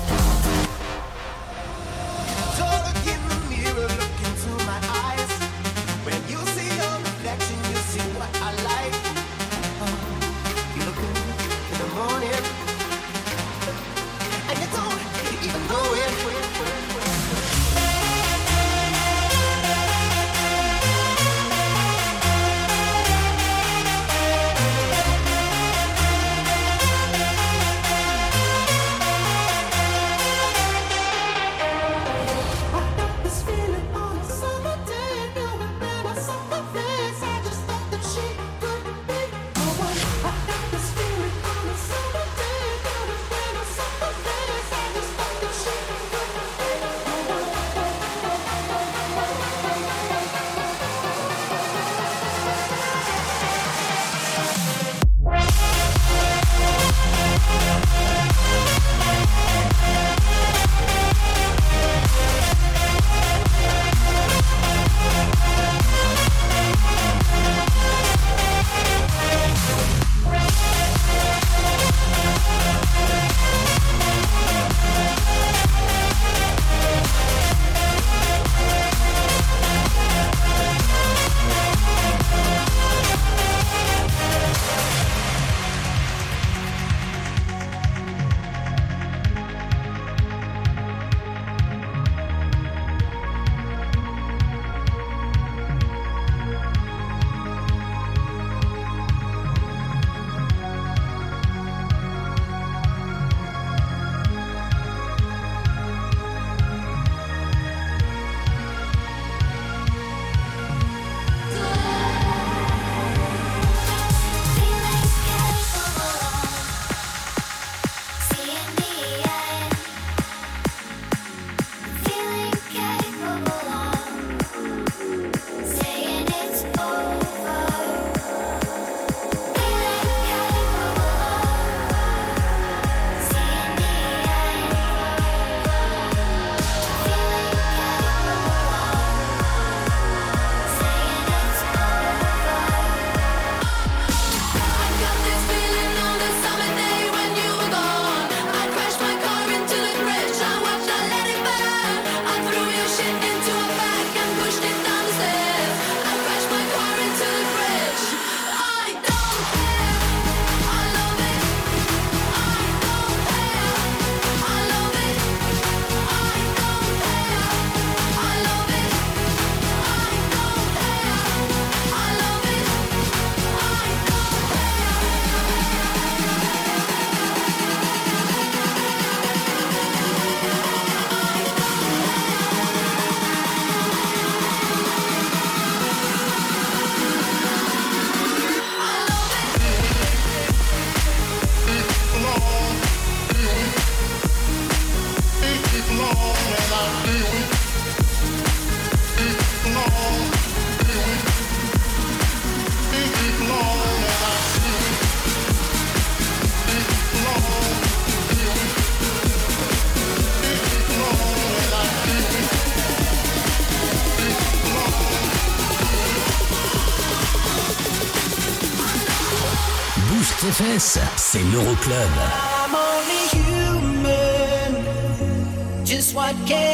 C'est 220.59 221.43
l'Euroclub. 221.53 221.93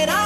I'm 0.09 0.22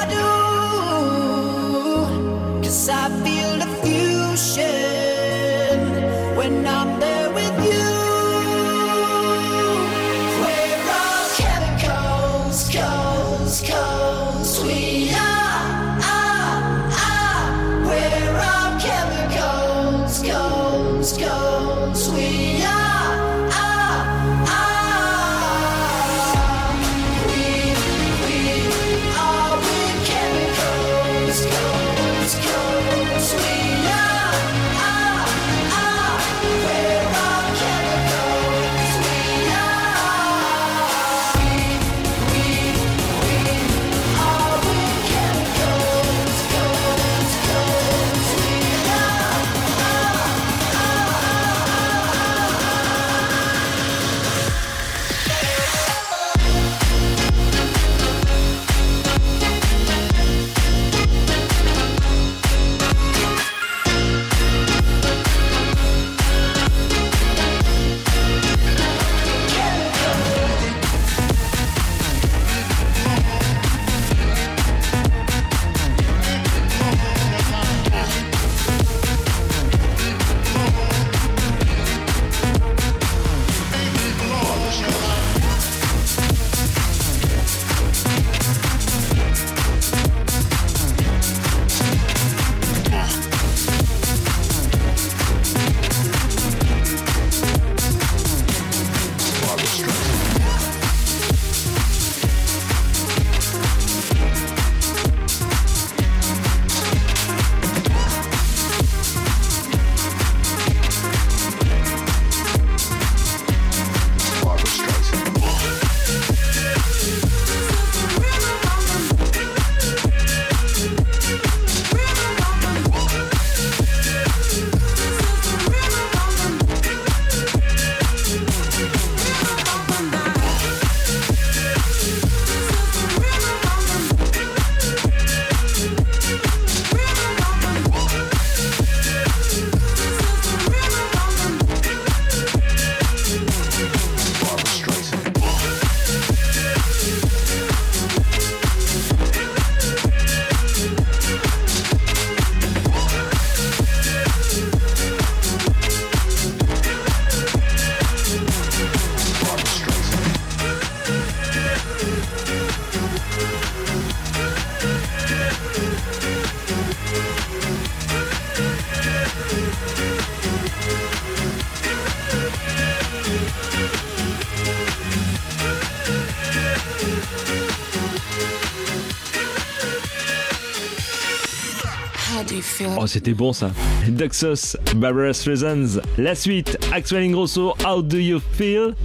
Oh, 182.99 183.07
c'était 183.07 183.33
bon 183.33 183.53
ça. 183.53 183.71
Daxos, 184.07 184.77
Barbarous 184.95 185.43
Reasons. 185.45 186.01
La 186.17 186.35
suite, 186.35 186.77
Axel 186.91 187.23
Ingrosso, 187.23 187.73
How 187.85 188.01
Do 188.01 188.17
You 188.17 188.39
Feel? 188.53 188.95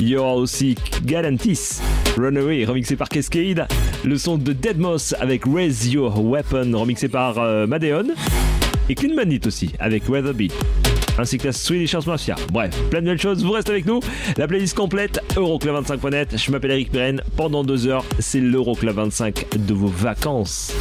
Il 0.00 0.08
y 0.08 0.16
aussi 0.16 0.74
Galantis, 1.04 1.80
Runaway, 2.16 2.64
remixé 2.64 2.96
par 2.96 3.08
Cascade. 3.08 3.66
Le 4.04 4.16
son 4.16 4.38
de 4.38 4.52
Deadmos 4.52 5.14
avec 5.20 5.42
Raise 5.44 5.92
Your 5.92 6.18
Weapon, 6.24 6.70
remixé 6.74 7.08
par 7.08 7.38
euh, 7.38 7.66
Madeon. 7.66 8.08
Et 8.88 8.94
Clean 8.94 9.14
Bandit 9.14 9.40
aussi, 9.46 9.70
avec 9.78 10.08
Weatherby 10.08 10.50
ainsi 11.18 11.38
que 11.38 11.46
la 11.46 11.52
Swedish 11.52 11.94
House 11.94 12.06
Mafia. 12.06 12.36
Bref, 12.52 12.74
plein 12.90 13.00
de 13.00 13.06
belles 13.06 13.20
choses, 13.20 13.42
vous 13.42 13.52
restez 13.52 13.72
avec 13.72 13.86
nous. 13.86 14.00
La 14.36 14.46
playlist 14.46 14.76
complète, 14.76 15.20
Euroclub25.net. 15.34 16.36
Je 16.36 16.50
m'appelle 16.50 16.70
Eric 16.72 16.92
Pirenne. 16.92 17.22
Pendant 17.36 17.64
deux 17.64 17.86
heures, 17.86 18.04
c'est 18.18 18.40
l'Euroclub25 18.40 19.58
de 19.58 19.74
vos 19.74 19.88
vacances. 19.88 20.72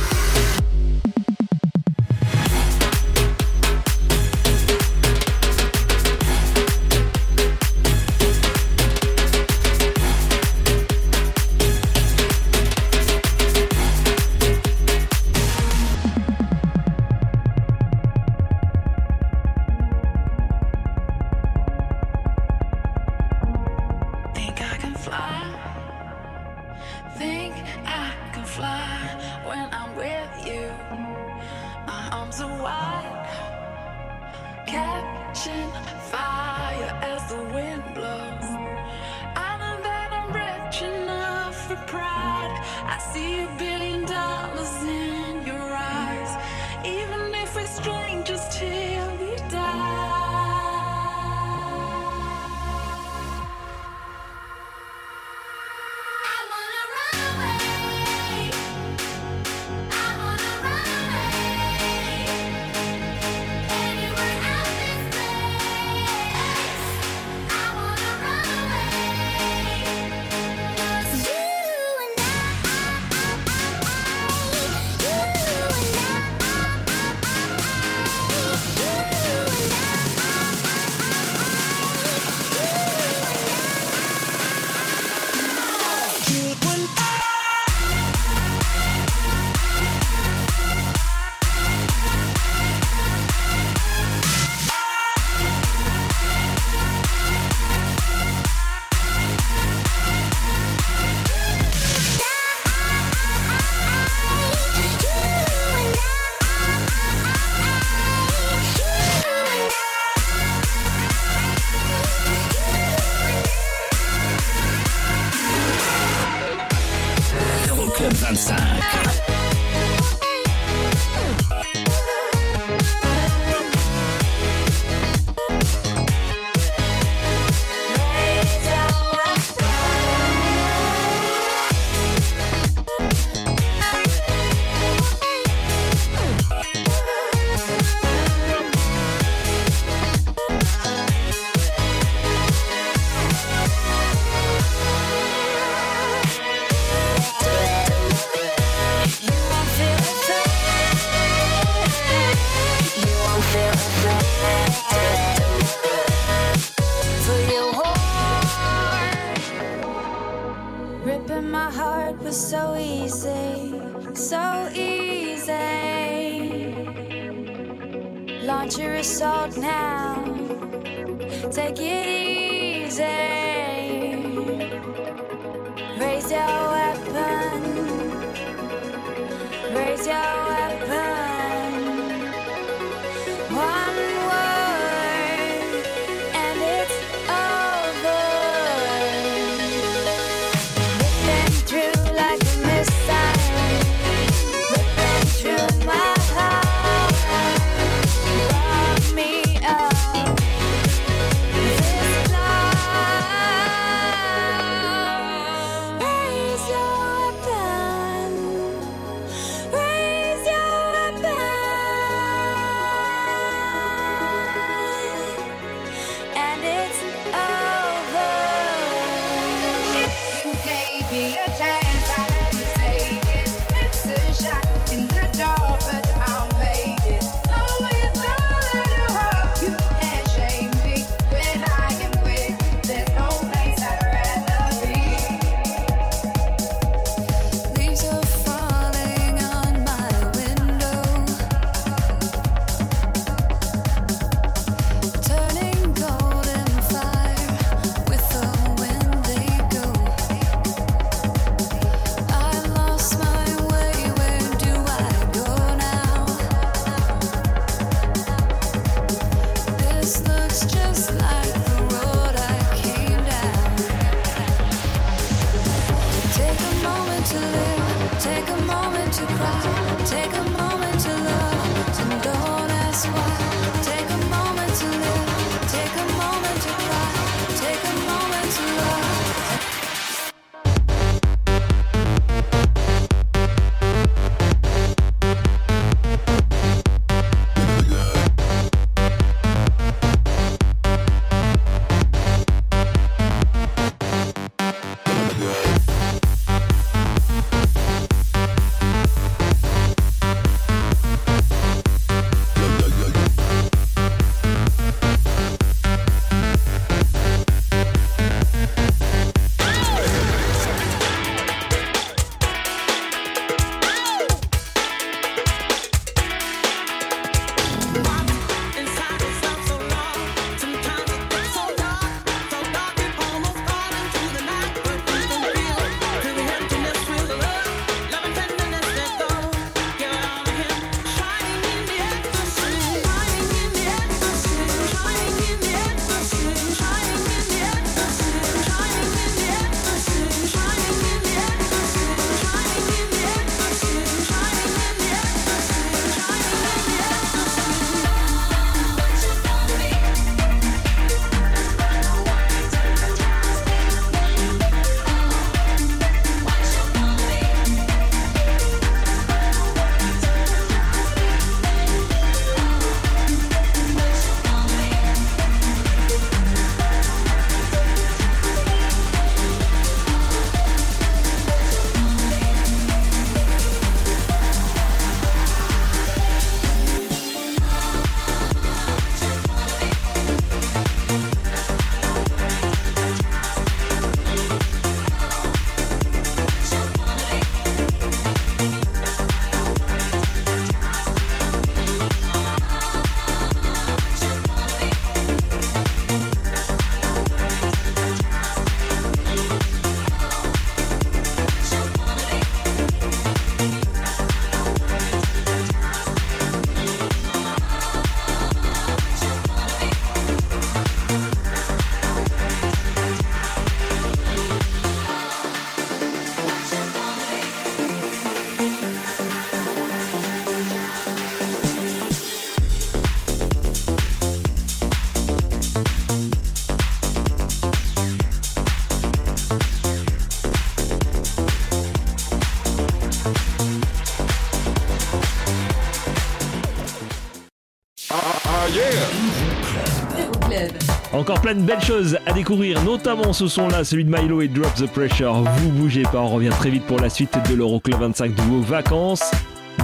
Encore 441.27 441.41
plein 441.41 441.55
de 441.55 441.61
belles 441.61 441.81
choses 441.81 442.17
à 442.25 442.31
découvrir, 442.31 442.81
notamment 442.85 443.33
ce 443.33 443.49
son-là, 443.49 443.83
celui 443.83 444.05
de 444.05 444.09
Milo 444.09 444.39
et 444.39 444.47
Drop 444.47 444.73
the 444.75 444.87
Pressure. 444.87 445.33
Vous 445.33 445.69
bougez 445.71 446.03
pas, 446.03 446.19
on 446.19 446.29
revient 446.29 446.53
très 446.57 446.69
vite 446.69 446.85
pour 446.85 447.01
la 447.01 447.09
suite 447.09 447.37
de 447.49 447.53
l'Euroclub 447.53 447.99
25 447.99 448.33
de 448.33 448.41
vos 448.43 448.61
vacances. 448.61 449.29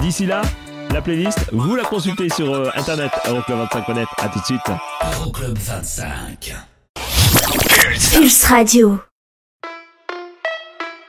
D'ici 0.00 0.24
là, 0.24 0.40
la 0.90 1.02
playlist, 1.02 1.50
vous 1.52 1.76
la 1.76 1.82
consultez 1.82 2.30
sur 2.30 2.50
euh, 2.50 2.70
internet 2.74 3.10
euroclub25.net. 3.26 4.08
À 4.16 4.30
tout 4.30 4.38
de 4.38 4.44
suite. 4.46 4.62
Euroclub 5.20 5.58
25. 5.58 6.54
Pulse 8.14 8.44
Radio. 8.44 8.98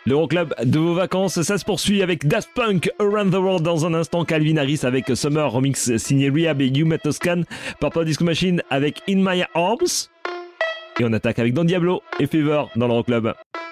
L'Euroclub 0.05 0.53
de 0.65 0.79
vos 0.79 0.95
vacances, 0.95 1.41
ça 1.43 1.57
se 1.57 1.63
poursuit 1.63 2.03
avec 2.03 2.27
Daft 2.27 2.49
Punk 2.53 2.91
Around 2.99 3.31
the 3.31 3.37
World 3.37 3.63
dans 3.63 3.85
un 3.85 3.93
instant. 3.93 4.25
Calvin 4.25 4.57
Harris 4.57 4.81
avec 4.83 5.15
Summer 5.15 5.49
Remix 5.49 5.95
signé 5.95 6.29
Rehab 6.29 6.61
et 6.61 6.67
You 6.67 6.89
Toscan. 7.01 7.43
Purple 7.79 8.03
Disco 8.03 8.25
Machine 8.25 8.61
avec 8.69 9.01
In 9.07 9.23
My 9.23 9.45
Arms. 9.53 10.09
Et 10.99 11.03
on 11.03 11.11
attaque 11.11 11.39
avec 11.39 11.53
Don 11.53 11.65
Diablo 11.65 12.01
et 12.19 12.27
Fever 12.27 12.63
dans 12.77 12.88
l'Euroclub. 12.88 13.34
That's 13.34 13.64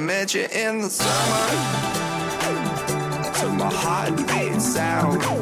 met 0.00 0.34
you 0.34 0.46
in 0.52 0.80
the 0.80 0.90
summer. 0.90 1.10
to 3.38 3.48
my 3.50 3.70
heart 3.72 4.16
beat 4.16 4.60
sound. 4.60 5.39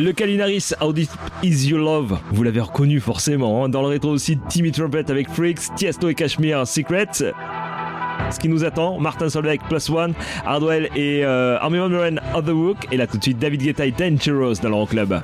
Le 0.00 0.12
Calinaris, 0.12 0.72
How 0.80 0.94
Deep 0.94 1.10
Is 1.42 1.68
Your 1.68 1.78
Love, 1.78 2.18
vous 2.32 2.42
l'avez 2.42 2.60
reconnu 2.60 3.00
forcément. 3.00 3.62
Hein, 3.62 3.68
dans 3.68 3.82
le 3.82 3.88
rétro 3.88 4.08
aussi, 4.08 4.38
Timmy 4.48 4.72
Trumpet 4.72 5.10
avec 5.10 5.28
Freaks, 5.28 5.74
Tiesto 5.76 6.08
et 6.08 6.14
Cashmere 6.14 6.66
Secret. 6.66 7.08
Ce 7.12 8.38
qui 8.40 8.48
nous 8.48 8.64
attend, 8.64 8.98
Martin 8.98 9.28
Solveig 9.28 9.58
Plus 9.68 9.90
One, 9.90 10.14
Hardwell 10.46 10.88
et 10.96 11.22
euh, 11.22 11.58
Armin 11.58 11.80
Van 11.80 11.90
Buren, 11.90 12.20
Otherwork. 12.34 12.88
Et 12.90 12.96
là 12.96 13.06
tout 13.06 13.18
de 13.18 13.22
suite, 13.22 13.38
David 13.38 13.62
Guetta 13.62 13.84
et 13.84 13.92
Dangerous 13.92 14.54
dans 14.62 14.70
le 14.70 14.86
Club. 14.86 15.20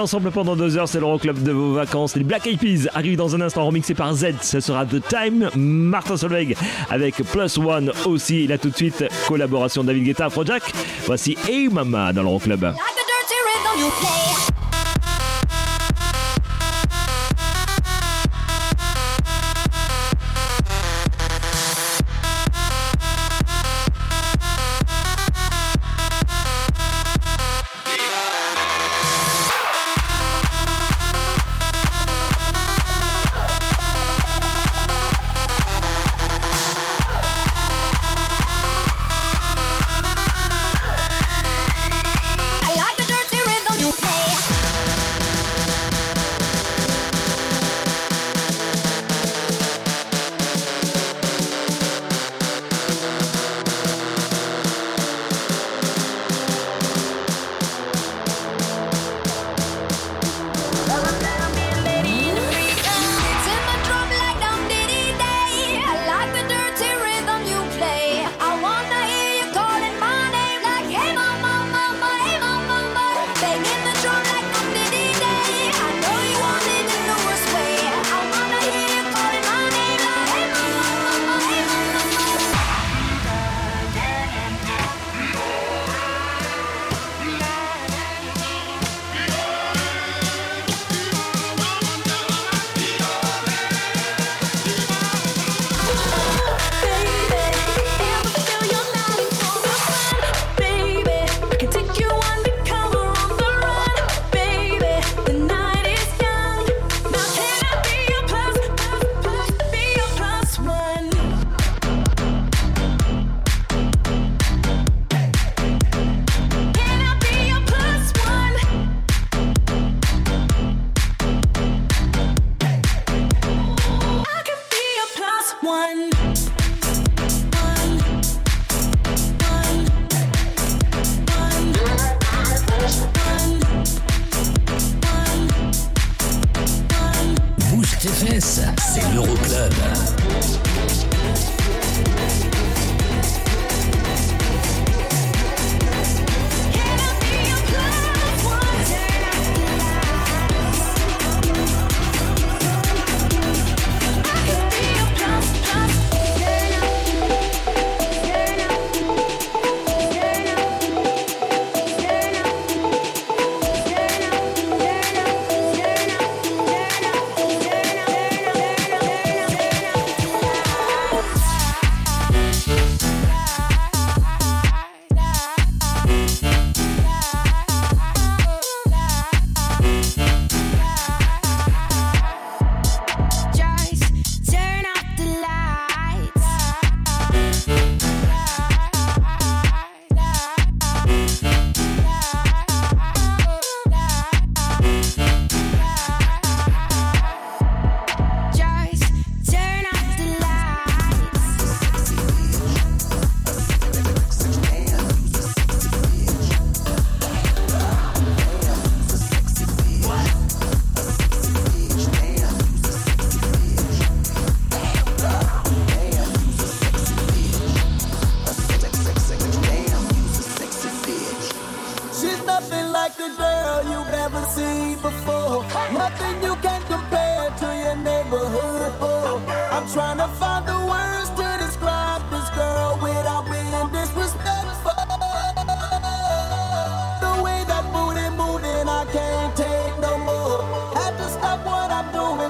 ensemble 0.00 0.30
pendant 0.30 0.56
deux 0.56 0.76
heures, 0.76 0.88
c'est 0.88 0.98
l'Euroclub 0.98 1.42
de 1.42 1.52
vos 1.52 1.74
vacances. 1.74 2.16
Les 2.16 2.24
Black 2.24 2.46
Eyed 2.46 2.58
Peas 2.58 2.90
arrivent 2.94 3.16
dans 3.16 3.34
un 3.36 3.40
instant 3.40 3.66
remixé 3.66 3.94
par 3.94 4.14
Z, 4.14 4.34
ce 4.40 4.60
sera 4.60 4.86
The 4.86 5.00
Time, 5.06 5.50
Martin 5.54 6.16
Solveig 6.16 6.54
avec 6.88 7.16
Plus 7.16 7.58
One 7.58 7.92
aussi. 8.06 8.46
Là 8.46 8.58
tout 8.58 8.70
de 8.70 8.76
suite, 8.76 9.04
collaboration 9.28 9.84
David 9.84 10.04
Guetta, 10.04 10.30
Projac. 10.30 10.62
Voici 11.06 11.36
Hey 11.48 11.68
Mama 11.68 12.12
dans 12.12 12.22
l'Euroclub. 12.22 12.62
Like 12.62 14.19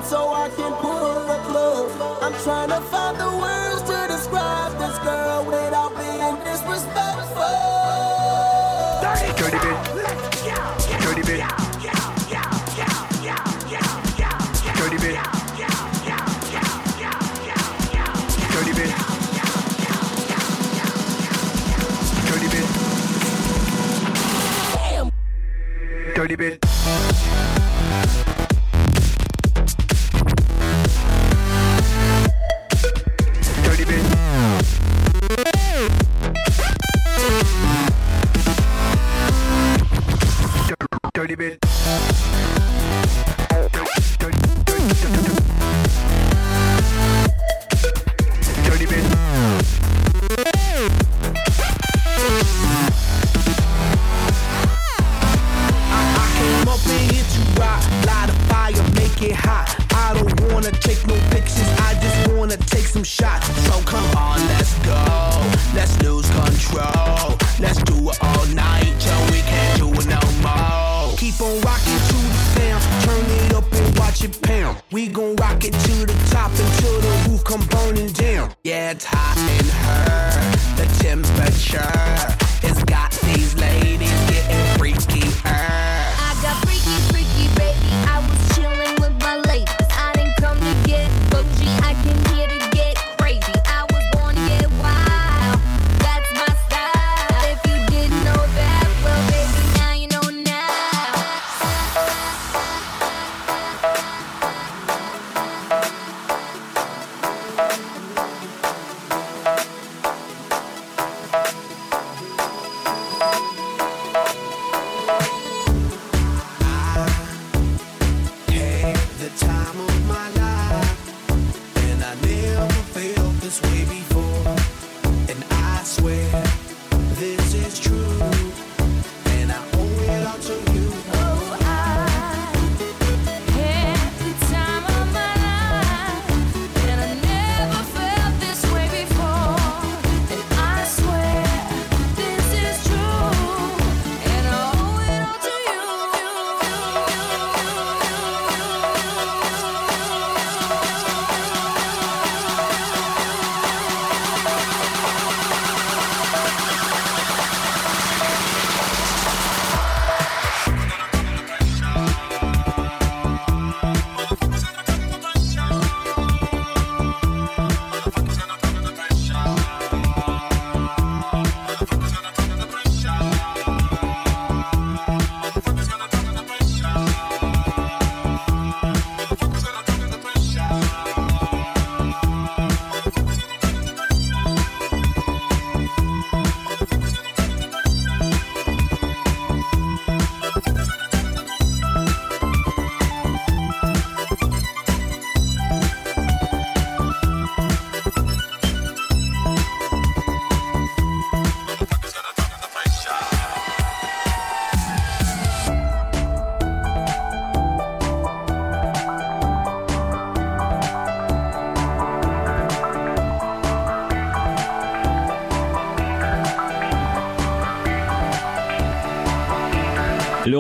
so 0.05 0.33
I 0.33 0.49
can 0.51 0.70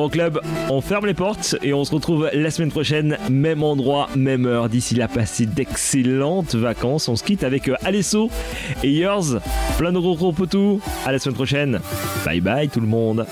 L'Euroclub, 0.00 0.40
on 0.70 0.80
ferme 0.80 1.04
les 1.04 1.12
portes 1.12 1.56
et 1.62 1.74
on 1.74 1.84
se 1.84 1.94
retrouve 1.94 2.30
la 2.32 2.50
semaine 2.50 2.70
prochaine, 2.70 3.18
même 3.28 3.62
endroit, 3.62 4.08
même 4.16 4.46
heure. 4.46 4.70
D'ici 4.70 4.94
là, 4.94 5.08
passez 5.08 5.44
d'excellentes 5.44 6.54
vacances. 6.54 7.06
On 7.08 7.16
se 7.16 7.22
quitte 7.22 7.44
avec 7.44 7.68
euh, 7.68 7.74
Alesso 7.84 8.30
et 8.82 8.90
Yours. 8.90 9.40
Plein 9.76 9.92
de 9.92 9.98
gros 9.98 10.16
gros 10.16 10.32
potous. 10.32 10.80
À 11.04 11.12
la 11.12 11.18
semaine 11.18 11.34
prochaine. 11.34 11.80
Bye 12.24 12.40
bye 12.40 12.70
tout 12.70 12.80
le 12.80 12.86
monde. 12.86 13.26